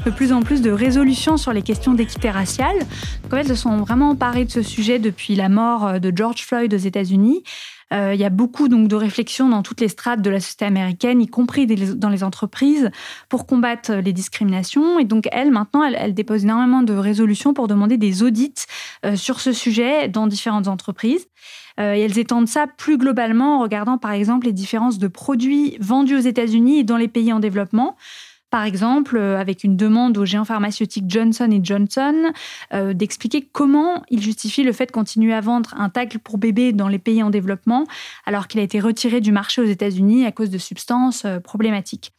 de 0.05 0.11
plus 0.11 0.35
en 0.35 0.43
plus 0.43 0.61
de 0.61 0.71
résolutions 0.71 1.39
sur 1.39 1.55
les 1.55 1.63
questions 1.63 1.95
d'équité 1.95 2.31
raciale. 2.31 2.77
En 3.25 3.31
fait, 3.31 3.39
elles 3.39 3.49
se 3.49 3.55
sont 3.55 3.79
vraiment 3.79 4.11
emparées 4.11 4.45
de 4.45 4.51
ce 4.51 4.61
sujet 4.61 4.99
depuis 4.99 5.35
la 5.35 5.49
mort 5.49 5.99
de 5.99 6.13
George 6.15 6.45
Floyd 6.45 6.75
aux 6.75 6.77
États-Unis. 6.77 7.43
Euh, 7.93 8.15
il 8.15 8.21
y 8.21 8.25
a 8.25 8.31
beaucoup 8.31 8.69
donc 8.69 8.89
de 8.89 8.97
réflexions 8.97 9.49
dans 9.49 9.63
toutes 9.63 9.81
les 9.81 9.89
strates 9.89 10.23
de 10.23 10.31
la 10.31 10.41
société 10.41 10.65
américaine, 10.65 11.21
y 11.21 11.27
compris 11.27 11.67
dans 11.67 12.09
les 12.09 12.25
entreprises, 12.25 12.91
pour 13.29 13.47
combattre 13.47 13.93
les 13.95 14.13
discriminations. 14.13 14.99
Et 14.99 15.05
donc 15.05 15.29
elle, 15.33 15.51
maintenant, 15.51 15.85
elle, 15.85 16.15
dépose 16.15 16.45
énormément 16.45 16.83
de 16.83 16.95
résolutions 16.95 17.55
pour 17.55 17.69
demander 17.69 17.97
des 17.97 18.23
audits 18.23 18.55
euh, 19.05 19.17
sur 19.17 19.41
ce 19.41 19.53
sujet 19.53 20.09
dans 20.09 20.27
différentes 20.27 20.69
entreprises. 20.69 21.27
Euh, 21.81 21.95
et 21.95 22.01
elles 22.01 22.19
étendent 22.19 22.49
ça 22.49 22.67
plus 22.67 22.99
globalement 22.99 23.59
en 23.59 23.63
regardant 23.63 23.97
par 23.97 24.13
exemple 24.13 24.47
les 24.47 24.53
différences 24.53 24.99
de 24.99 25.09
produits 25.09 25.77
vendus 25.81 26.17
aux 26.17 26.21
États-Unis 26.21 26.81
et 26.81 26.85
dans 26.85 26.99
les 26.99 27.09
pays 27.09 27.33
en 27.33 27.41
développement. 27.41 27.97
Par 28.53 28.65
exemple, 28.65 29.17
euh, 29.17 29.41
avec 29.41 29.65
une 29.65 29.79
demande 29.79 30.19
au 30.19 30.27
géant 30.27 30.45
pharmaceutique 30.45 31.07
Johnson 31.09 31.49
Johnson 31.63 32.33
euh, 32.75 32.93
d'expliquer 32.93 33.49
comment 33.51 34.03
il 34.11 34.21
justifie 34.21 34.63
le 34.63 34.73
fait 34.73 34.85
de 34.85 34.93
continuer 34.93 35.33
à 35.33 35.41
vendre 35.41 35.73
un 35.79 35.89
tacle 35.89 36.19
pour 36.19 36.37
bébé 36.37 36.75
dans 36.75 36.89
les 36.89 36.99
pays 36.99 37.23
en 37.23 37.31
développement 37.31 37.87
alors 38.27 38.49
qu'il 38.49 38.61
a 38.61 38.63
été 38.63 38.79
retiré 38.79 39.23
du 39.23 39.33
marché 39.33 39.63
aux 39.63 39.67
États-Unis 39.67 40.27
à 40.27 40.33
cause 40.33 40.51
de 40.51 40.59
substances 40.59 41.25
euh, 41.25 41.41
problématiques. 41.41 42.13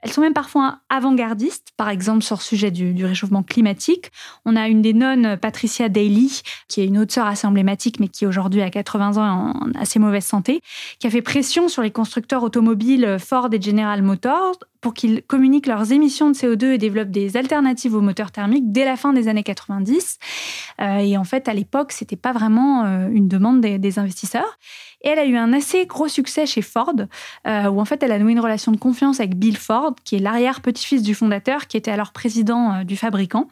Elles 0.00 0.10
sont 0.10 0.22
même 0.22 0.32
parfois 0.32 0.78
avant-gardistes, 0.88 1.68
par 1.76 1.90
exemple 1.90 2.22
sur 2.22 2.36
le 2.36 2.42
sujet 2.42 2.70
du, 2.70 3.04
réchauffement 3.04 3.42
climatique. 3.42 4.10
On 4.46 4.56
a 4.56 4.68
une 4.68 4.80
des 4.80 4.94
nonnes, 4.94 5.36
Patricia 5.36 5.90
Daly, 5.90 6.40
qui 6.66 6.80
est 6.80 6.86
une 6.86 6.96
autre 6.96 7.12
sœur 7.12 7.26
assez 7.26 7.46
emblématique, 7.46 8.00
mais 8.00 8.08
qui 8.08 8.24
aujourd'hui 8.24 8.62
a 8.62 8.70
80 8.70 9.18
ans 9.18 9.52
en 9.52 9.78
assez 9.78 9.98
mauvaise 9.98 10.24
santé, 10.24 10.62
qui 10.98 11.06
a 11.06 11.10
fait 11.10 11.20
pression 11.20 11.68
sur 11.68 11.82
les 11.82 11.90
constructeurs 11.90 12.42
automobiles 12.42 13.18
Ford 13.18 13.50
et 13.52 13.60
General 13.60 14.00
Motors 14.02 14.56
pour 14.84 14.92
qu'ils 14.92 15.22
communiquent 15.22 15.66
leurs 15.66 15.92
émissions 15.92 16.28
de 16.28 16.34
CO2 16.34 16.72
et 16.72 16.78
développent 16.78 17.10
des 17.10 17.38
alternatives 17.38 17.94
aux 17.94 18.02
moteurs 18.02 18.30
thermiques 18.30 18.70
dès 18.70 18.84
la 18.84 18.96
fin 18.96 19.14
des 19.14 19.28
années 19.28 19.42
90. 19.42 20.18
Euh, 20.78 20.98
et 20.98 21.16
en 21.16 21.24
fait, 21.24 21.48
à 21.48 21.54
l'époque, 21.54 21.90
c'était 21.90 22.16
pas 22.16 22.32
vraiment 22.32 22.84
euh, 22.84 23.08
une 23.10 23.26
demande 23.26 23.62
des, 23.62 23.98
investisseurs. 23.98 24.58
Et 25.00 25.08
elle 25.08 25.18
a 25.18 25.24
eu 25.24 25.38
un 25.38 25.54
assez 25.54 25.86
gros 25.86 26.08
succès 26.08 26.44
chez 26.44 26.60
Ford, 26.60 26.92
euh, 27.46 27.70
où 27.70 27.80
en 27.80 27.86
fait, 27.86 28.02
elle 28.02 28.12
a 28.12 28.18
noué 28.18 28.32
une 28.32 28.40
relation 28.40 28.72
de 28.72 28.76
confiance 28.76 29.20
avec 29.20 29.38
Bill 29.38 29.56
Ford, 29.56 29.94
qui 30.04 30.16
est 30.16 30.18
l'arrière-petit-fils 30.18 31.02
du 31.02 31.14
fondateur, 31.14 31.66
qui 31.66 31.78
était 31.78 31.90
alors 31.90 32.12
président 32.12 32.84
du 32.84 32.98
fabricant. 32.98 33.48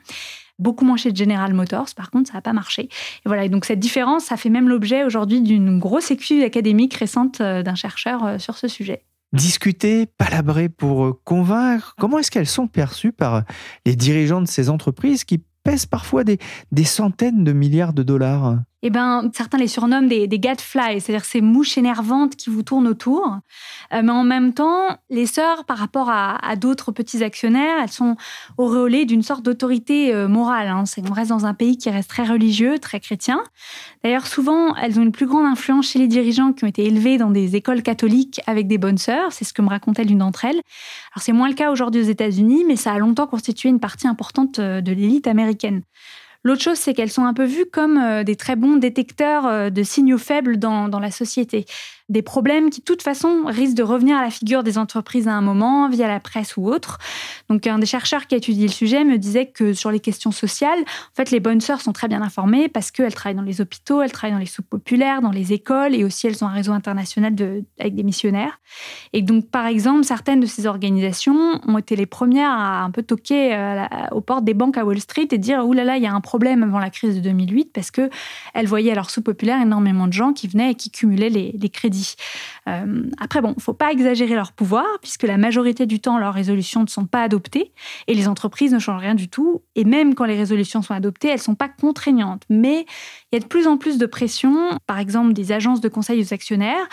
Beaucoup 0.59 0.85
moins 0.85 0.99
chez 0.99 1.15
General 1.15 1.55
Motors, 1.55 1.95
par 1.97 2.11
contre, 2.11 2.29
ça 2.29 2.35
n'a 2.35 2.43
pas 2.43 2.53
marché. 2.53 2.83
Et 2.83 2.91
voilà, 3.25 3.47
et 3.47 3.49
donc 3.49 3.65
cette 3.65 3.81
différence, 3.81 4.25
ça 4.25 4.37
fait 4.37 4.51
même 4.51 4.69
l'objet 4.69 5.03
aujourd'hui 5.05 5.41
d'une 5.41 5.79
grosse 5.79 6.11
étude 6.11 6.43
académique 6.43 6.93
récente 6.93 7.41
d'un 7.41 7.75
chercheur 7.75 8.39
sur 8.39 8.59
ce 8.59 8.69
sujet. 8.69 9.03
Discuter, 9.33 10.07
palabrer 10.07 10.69
pour 10.69 11.05
euh, 11.05 11.21
convaincre, 11.25 11.95
comment 11.99 12.19
est-ce 12.19 12.31
qu'elles 12.31 12.47
sont 12.47 12.67
perçues 12.67 13.13
par 13.13 13.35
euh, 13.35 13.41
les 13.87 13.97
dirigeants 13.97 14.43
de 14.43 14.47
ces 14.47 14.69
entreprises 14.69 15.25
qui 15.25 15.43
pèsent 15.65 15.87
parfois 15.87 16.23
des, 16.23 16.39
des 16.71 16.85
centaines 16.85 17.43
de 17.43 17.53
milliards 17.53 17.95
de 17.95 18.03
dollars? 18.03 18.59
Eh 18.85 18.91
ben, 18.91 19.31
certains 19.33 19.59
les 19.59 19.69
surnomment 19.69 20.09
des, 20.09 20.27
gadflies, 20.29 21.01
c'est-à-dire 21.01 21.25
ces 21.25 21.41
mouches 21.41 21.79
énervantes 21.79 22.35
qui 22.35 22.51
vous 22.51 22.65
tournent 22.65 22.89
autour. 22.89 23.39
Euh, 23.95 24.03
mais 24.03 24.11
en 24.11 24.25
même 24.25 24.53
temps, 24.55 24.99
les 25.09 25.27
sœurs, 25.27 25.65
par 25.65 25.79
rapport 25.79 26.11
à, 26.11 26.57
d'autres 26.57 26.91
petits 26.91 27.23
actionnaires, 27.23 27.77
elles 27.81 27.93
sont 27.93 28.17
auréolées 28.59 29.05
d'une 29.05 29.23
sorte 29.23 29.45
d'autorité 29.45 30.13
euh, 30.13 30.27
morale. 30.27 30.67
hein. 30.67 30.85
Qu'on 30.97 31.13
reste 31.13 31.31
dans 31.31 31.47
un 31.47 31.55
pays 31.55 31.79
qui 31.79 31.91
reste 31.91 32.11
très 32.11 32.25
religieux, 32.25 32.79
très 32.79 32.99
chrétien. 32.99 33.43
D'ailleurs, 34.03 34.27
souvent, 34.27 34.75
elles 34.77 34.99
ont 34.99 35.03
une 35.03 35.13
plus 35.13 35.27
grande 35.27 35.47
influence 35.47 35.89
chez 35.89 35.99
les 36.01 36.09
dirigeants 36.09 36.53
qui 36.53 36.65
ont 36.65 36.69
été 36.69 36.85
élevés 36.85 37.19
dans 37.19 37.31
des 37.31 37.55
écoles 37.55 37.83
catholiques 37.83 38.41
avec 38.47 38.67
des 38.67 38.79
bonnes 38.79 38.99
sœurs. 38.99 39.33
C'est 39.33 39.45
ce 39.45 39.53
que 39.53 39.63
me 39.63 39.69
racontait 39.69 40.05
l'une 40.05 40.19
d'entre 40.19 40.45
elles. 40.45 40.61
Alors, 41.15 41.23
c'est 41.23 41.33
moins 41.33 41.49
le 41.49 41.55
cas 41.55 41.71
aujourd'hui 41.71 42.01
aux 42.01 42.05
États-Unis, 42.05 42.65
mais 42.67 42.77
ça 42.77 42.93
a 42.93 42.99
longtemps 42.99 43.27
constitué 43.27 43.69
une 43.69 43.81
partie 43.81 44.09
importante 44.09 44.59
euh, 44.59 44.81
de 44.81 44.93
l'élite 44.93 45.27
américaine. 45.27 45.83
L'autre 46.45 46.63
chose, 46.63 46.79
c'est 46.79 46.93
qu'elles 46.93 47.11
sont 47.11 47.25
un 47.25 47.35
peu 47.35 47.45
vues 47.45 47.67
comme 47.73 47.99
euh, 47.99 48.25
des 48.25 48.37
très 48.37 48.57
bons 48.57 48.77
détecteurs 48.77 49.47
euh, 49.47 49.71
de 49.71 49.83
signaux 49.83 50.19
faibles 50.19 50.59
dans, 50.59 50.89
dans 50.89 50.99
la 50.99 51.11
société 51.11 51.67
des 52.09 52.23
problèmes 52.23 52.71
qui, 52.71 52.81
de 52.81 52.85
toute 52.85 53.03
façon, 53.03 53.45
risquent 53.47 53.77
de 53.77 53.83
revenir 53.83 54.17
à 54.17 54.23
la 54.23 54.31
figure 54.31 54.63
des 54.63 54.79
entreprises 54.79 55.29
à 55.29 55.33
un 55.33 55.41
moment, 55.41 55.89
via 55.89 56.09
la 56.09 56.21
presse 56.21 56.57
ou 56.57 56.69
autre. 56.69 56.99
Donc, 57.49 57.67
un 57.67 57.79
des 57.79 57.87
chercheurs 57.87 58.27
qui 58.27 58.35
a 58.35 58.39
étudié 58.39 58.67
le 58.67 58.73
sujet 58.73 59.05
me 59.05 59.19
disait 59.19 59.47
que 59.47 59.73
sur 59.73 59.91
les 59.91 60.01
questions 60.01 60.33
sociales, 60.33 60.79
en 60.81 61.15
fait, 61.15 61.31
les 61.31 61.41
bonnes 61.41 61.61
sœurs 61.61 61.81
sont 61.81 61.93
très 61.93 62.09
bien 62.09 62.23
informées 62.23 62.69
parce 62.69 62.91
qu'elles 62.91 63.15
travaillent 63.15 63.37
dans 63.37 63.43
les 63.43 63.61
hôpitaux, 63.61 64.03
elles 64.03 64.13
travaillent 64.13 64.35
dans 64.35 64.41
les 64.41 64.47
soupes 64.47 64.69
populaires, 64.69 65.21
dans 65.21 65.31
les 65.31 65.53
écoles 65.53 65.95
et 65.95 66.05
aussi 66.05 66.27
elles 66.27 66.43
ont 66.45 66.49
un 66.49 66.53
réseau 66.53 66.73
international 66.73 67.35
avec 67.79 67.95
des 67.95 68.03
missionnaires. 68.03 68.61
Et 69.13 69.23
donc, 69.23 69.49
par 69.49 69.67
exemple, 69.67 70.05
certaines 70.05 70.41
de 70.41 70.47
ces 70.47 70.67
organisations 70.67 71.61
ont 71.67 71.79
été 71.79 71.97
les 71.97 72.07
premières 72.07 72.51
à 72.51 72.83
un 72.83 72.91
peu 72.91 73.03
toquer 73.03 73.55
euh, 73.55 73.85
aux 74.13 74.21
portes 74.21 74.45
des 74.45 74.55
banques 74.55 74.77
à 74.77 74.85
Wall 74.85 75.01
Street 75.01 75.29
et 75.31 75.39
dire 75.39 75.65
Ouh 75.67 75.73
là 75.73 75.85
là, 75.85 75.97
il 75.97 76.03
y 76.03 76.07
a 76.07 76.13
un 76.13 76.21
problème 76.21 76.63
avant 76.63 76.79
la 76.79 76.91
crise 76.91 77.17
de 77.17 77.21
2008 77.21 77.73
parce 77.73 77.91
qu'elles 77.91 78.11
voyaient 78.67 78.93
à 78.93 78.95
leur 78.95 79.11
sous 79.11 79.23
populaire 79.23 79.61
énormément 79.61 80.07
de 80.07 80.13
gens 80.13 80.33
qui 80.33 80.49
venaient 80.49 80.73
et 80.73 80.75
qui 80.75 80.91
cumulaient 80.91 81.31
les 81.31 81.69
crédits. 81.69 81.92
Euh, 82.69 83.05
après, 83.19 83.41
bon, 83.41 83.55
faut 83.59 83.75
pas 83.75 83.93
exagérer 83.93 84.35
leur 84.35 84.53
pouvoir, 84.53 84.85
puisque 85.01 85.25
la 85.25 85.37
majorité 85.37 85.87
du 85.87 86.01
temps, 86.01 86.19
leurs 86.19 86.35
résolutions 86.35 86.83
ne 86.83 86.89
sont 86.89 87.07
pas 87.07 87.23
adoptées, 87.23 87.73
et 88.07 88.15
les 88.15 88.29
entreprises 88.29 88.73
ne 88.73 88.79
changent 88.79 89.01
rien 89.01 89.15
du 89.15 89.29
tout. 89.29 89.63
Et 89.75 89.85
même 89.85 90.15
quand 90.15 90.25
les 90.25 90.37
résolutions 90.37 90.83
sont 90.83 90.95
adoptées, 90.95 91.29
elles 91.29 91.41
sont 91.41 91.55
pas 91.55 91.69
contraignantes. 91.69 92.43
Mais 92.49 92.87
il 93.31 93.37
y 93.37 93.37
a 93.37 93.41
de 93.41 93.47
plus 93.47 93.67
en 93.67 93.77
plus 93.77 93.99
de 93.99 94.07
pression, 94.07 94.79
par 94.87 94.99
exemple 94.99 95.33
des 95.33 95.53
agences 95.53 95.81
de 95.81 95.89
conseil 95.89 96.21
aux 96.21 96.35
actionnaires, 96.35 96.89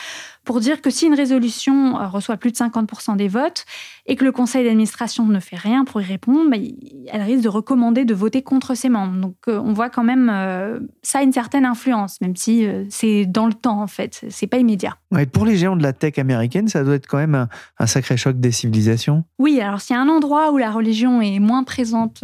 pour 0.50 0.62
dire 0.62 0.82
que 0.82 0.90
si 0.90 1.06
une 1.06 1.14
résolution 1.14 2.02
euh, 2.02 2.08
reçoit 2.08 2.36
plus 2.36 2.50
de 2.50 2.58
50% 2.58 3.16
des 3.16 3.28
votes 3.28 3.66
et 4.08 4.16
que 4.16 4.26
le 4.26 4.32
conseil 4.32 4.64
d'administration 4.64 5.28
ne 5.28 5.40
fait 5.40 5.56
rien 5.56 5.86
pour 5.86 6.02
y 6.02 6.04
répondre, 6.04 6.50
bah, 6.50 6.58
elle 7.06 7.22
risque 7.22 7.44
de 7.44 7.50
recommander 7.50 8.04
de 8.04 8.16
voter 8.16 8.42
contre 8.42 8.74
ses 8.74 8.90
membres. 8.90 9.22
Donc 9.22 9.36
euh, 9.48 9.60
on 9.64 9.74
voit 9.74 9.92
quand 9.92 10.04
même 10.04 10.28
euh, 10.34 10.80
ça 11.04 11.20
a 11.20 11.22
une 11.22 11.34
certaine 11.34 11.66
influence, 11.66 12.20
même 12.20 12.36
si 12.36 12.66
c'est 12.90 13.28
dans 13.28 13.46
le 13.46 13.54
temps 13.54 13.80
en 13.80 13.86
fait, 13.86 14.26
c'est 14.30 14.48
pas 14.48 14.58
immédiat. 14.58 14.98
Ouais, 15.12 15.28
pour 15.28 15.46
les 15.46 15.56
géants 15.56 15.76
de 15.76 15.84
la 15.84 15.94
tech 15.94 16.18
américaine, 16.18 16.68
ça 16.68 16.84
doit 16.84 16.96
être 16.96 17.06
quand 17.06 17.18
même 17.20 17.48
un, 17.78 17.86
sacré 17.86 18.18
choc 18.18 18.40
des 18.40 18.52
civilisations. 18.52 19.26
Oui, 19.38 19.62
alors 19.62 19.82
s'il 19.82 19.96
y 19.96 20.00
a 20.00 20.02
un 20.02 20.10
endroit 20.10 20.52
où 20.52 20.58
la 20.58 20.72
religion 20.72 21.22
est 21.22 21.38
moins 21.38 21.64
présente 21.64 22.24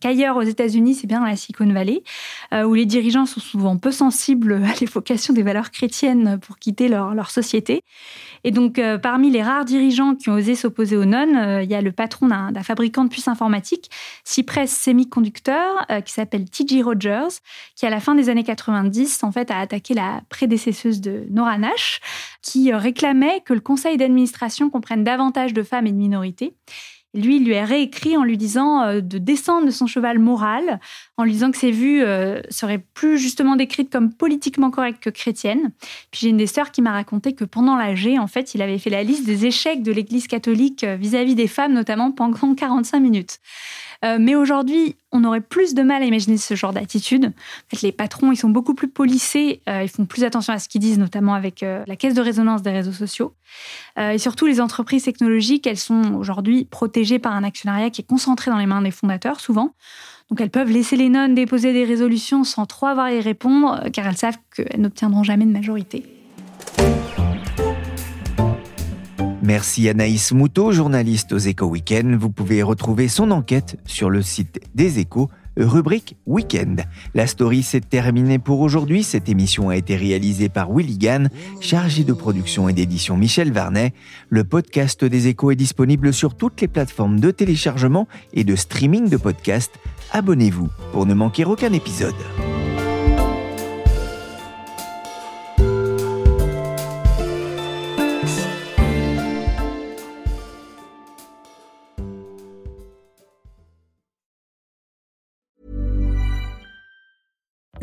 qu'ailleurs 0.00 0.36
aux 0.36 0.42
États-Unis, 0.42 0.94
c'est 0.94 1.06
bien 1.06 1.20
dans 1.20 1.26
la 1.26 1.36
Silicon 1.36 1.72
Valley, 1.72 2.02
où 2.52 2.74
les 2.74 2.86
dirigeants 2.86 3.24
sont 3.24 3.40
souvent 3.40 3.78
peu 3.78 3.92
sensibles 3.92 4.52
à 4.64 4.78
l'évocation 4.78 5.32
des 5.32 5.42
valeurs 5.42 5.70
chrétiennes 5.70 6.38
pour 6.38 6.58
quitter 6.58 6.88
leur, 6.88 7.14
leur 7.14 7.30
société. 7.30 7.45
Et 8.44 8.50
donc, 8.50 8.78
euh, 8.78 8.98
parmi 8.98 9.30
les 9.30 9.42
rares 9.42 9.64
dirigeants 9.64 10.14
qui 10.14 10.30
ont 10.30 10.34
osé 10.34 10.54
s'opposer 10.54 10.96
aux 10.96 11.04
nonnes, 11.04 11.36
euh, 11.36 11.62
il 11.62 11.70
y 11.70 11.74
a 11.74 11.80
le 11.80 11.92
patron 11.92 12.28
d'un 12.28 12.62
fabricant 12.62 13.04
de 13.04 13.08
puces 13.08 13.28
informatiques, 13.28 13.90
Cypress 14.24 14.70
Semiconductor, 14.70 15.84
euh, 15.90 16.00
qui 16.00 16.12
s'appelle 16.12 16.48
T.J. 16.48 16.82
Rogers, 16.82 17.40
qui 17.74 17.86
à 17.86 17.90
la 17.90 18.00
fin 18.00 18.14
des 18.14 18.28
années 18.28 18.44
90, 18.44 19.24
en 19.24 19.32
fait, 19.32 19.50
a 19.50 19.58
attaqué 19.58 19.94
la 19.94 20.20
prédécesseuse 20.28 21.00
de 21.00 21.24
Nora 21.30 21.58
Nash, 21.58 22.00
qui 22.42 22.72
réclamait 22.72 23.40
que 23.44 23.52
le 23.52 23.60
conseil 23.60 23.96
d'administration 23.96 24.70
comprenne 24.70 25.04
davantage 25.04 25.52
de 25.52 25.62
femmes 25.62 25.86
et 25.86 25.92
de 25.92 25.96
minorités. 25.96 26.54
Lui, 27.14 27.36
il 27.36 27.46
lui 27.46 27.56
a 27.56 27.64
réécrit 27.64 28.16
en 28.16 28.24
lui 28.24 28.36
disant 28.36 28.82
euh, 28.82 29.00
de 29.00 29.18
descendre 29.18 29.66
de 29.66 29.70
son 29.70 29.86
cheval 29.86 30.18
moral, 30.18 30.80
en 31.16 31.24
lui 31.24 31.32
disant 31.32 31.50
que 31.50 31.56
ses 31.56 31.70
vues 31.70 32.02
euh, 32.02 32.40
seraient 32.50 32.84
plus 32.94 33.18
justement 33.18 33.56
décrites 33.56 33.90
comme 33.90 34.12
politiquement 34.12 34.70
correctes 34.70 35.02
que 35.02 35.10
chrétiennes. 35.10 35.72
Puis 36.10 36.20
j'ai 36.22 36.28
une 36.28 36.36
des 36.36 36.46
sœurs 36.46 36.70
qui 36.70 36.82
m'a 36.82 36.92
raconté 36.92 37.32
que 37.32 37.44
pendant 37.44 37.76
l'AG, 37.76 38.18
en 38.18 38.26
fait, 38.26 38.54
il 38.54 38.60
avait 38.60 38.78
fait 38.78 38.90
la 38.90 39.02
liste 39.02 39.24
des 39.24 39.46
échecs 39.46 39.82
de 39.82 39.92
l'Église 39.92 40.26
catholique 40.26 40.84
euh, 40.84 40.96
vis-à-vis 40.96 41.34
des 41.34 41.46
femmes, 41.46 41.72
notamment 41.72 42.12
pendant 42.12 42.54
45 42.54 43.00
minutes. 43.00 43.38
Mais 44.20 44.36
aujourd'hui, 44.36 44.94
on 45.10 45.24
aurait 45.24 45.40
plus 45.40 45.74
de 45.74 45.82
mal 45.82 46.00
à 46.00 46.04
imaginer 46.04 46.36
ce 46.36 46.54
genre 46.54 46.72
d'attitude. 46.72 47.24
En 47.24 47.76
fait, 47.76 47.82
les 47.82 47.90
patrons, 47.90 48.30
ils 48.30 48.36
sont 48.36 48.50
beaucoup 48.50 48.74
plus 48.74 48.86
polissés, 48.86 49.62
ils 49.66 49.88
font 49.88 50.04
plus 50.04 50.22
attention 50.22 50.52
à 50.52 50.60
ce 50.60 50.68
qu'ils 50.68 50.82
disent, 50.82 50.98
notamment 50.98 51.34
avec 51.34 51.62
la 51.62 51.96
caisse 51.96 52.14
de 52.14 52.20
résonance 52.20 52.62
des 52.62 52.70
réseaux 52.70 52.92
sociaux. 52.92 53.34
et 53.98 54.18
surtout, 54.18 54.46
les 54.46 54.60
entreprises 54.60 55.02
technologiques, 55.02 55.66
elles 55.66 55.78
sont 55.78 56.14
aujourd'hui 56.14 56.66
par 57.18 57.32
un 57.32 57.44
actionnariat 57.44 57.90
qui 57.90 58.02
est 58.02 58.06
concentré 58.06 58.50
dans 58.50 58.58
les 58.58 58.66
mains 58.66 58.82
des 58.82 58.90
fondateurs, 58.90 59.40
souvent. 59.40 59.74
Donc 60.30 60.40
elles 60.40 60.50
peuvent 60.50 60.70
laisser 60.70 60.96
les 60.96 61.08
nonnes 61.08 61.34
déposer 61.34 61.72
des 61.72 61.84
résolutions 61.84 62.44
sans 62.44 62.66
trop 62.66 62.86
avoir 62.86 63.06
à 63.06 63.12
y 63.12 63.20
répondre, 63.20 63.80
car 63.92 64.06
elles 64.06 64.16
savent 64.16 64.38
qu'elles 64.54 64.80
n'obtiendront 64.80 65.22
jamais 65.22 65.46
de 65.46 65.52
majorité. 65.52 66.04
Merci 69.42 69.88
Anaïs 69.88 70.32
Moutot, 70.32 70.72
journaliste 70.72 71.32
aux 71.32 71.38
Échos 71.38 71.66
Week-end. 71.66 72.16
Vous 72.18 72.30
pouvez 72.30 72.64
retrouver 72.64 73.06
son 73.06 73.30
enquête 73.30 73.78
sur 73.86 74.10
le 74.10 74.20
site 74.20 74.60
des 74.74 74.98
Échos, 74.98 75.30
rubrique 75.56 76.16
Week-end. 76.26 76.76
La 77.14 77.26
story 77.26 77.62
s'est 77.62 77.80
terminée 77.80 78.38
pour 78.38 78.60
aujourd'hui. 78.60 79.02
Cette 79.02 79.28
émission 79.28 79.68
a 79.68 79.76
été 79.76 79.96
réalisée 79.96 80.48
par 80.48 80.72
Willy 80.72 80.98
Gann, 80.98 81.30
chargé 81.60 82.04
de 82.04 82.12
production 82.12 82.68
et 82.68 82.72
d'édition 82.72 83.16
Michel 83.16 83.52
Varnet. 83.52 83.92
Le 84.28 84.44
podcast 84.44 85.04
des 85.04 85.28
Échos 85.28 85.50
est 85.50 85.56
disponible 85.56 86.12
sur 86.12 86.34
toutes 86.36 86.60
les 86.60 86.68
plateformes 86.68 87.20
de 87.20 87.30
téléchargement 87.30 88.08
et 88.32 88.44
de 88.44 88.56
streaming 88.56 89.08
de 89.08 89.16
podcasts. 89.16 89.78
Abonnez-vous 90.12 90.68
pour 90.92 91.06
ne 91.06 91.14
manquer 91.14 91.44
aucun 91.44 91.72
épisode. 91.72 92.14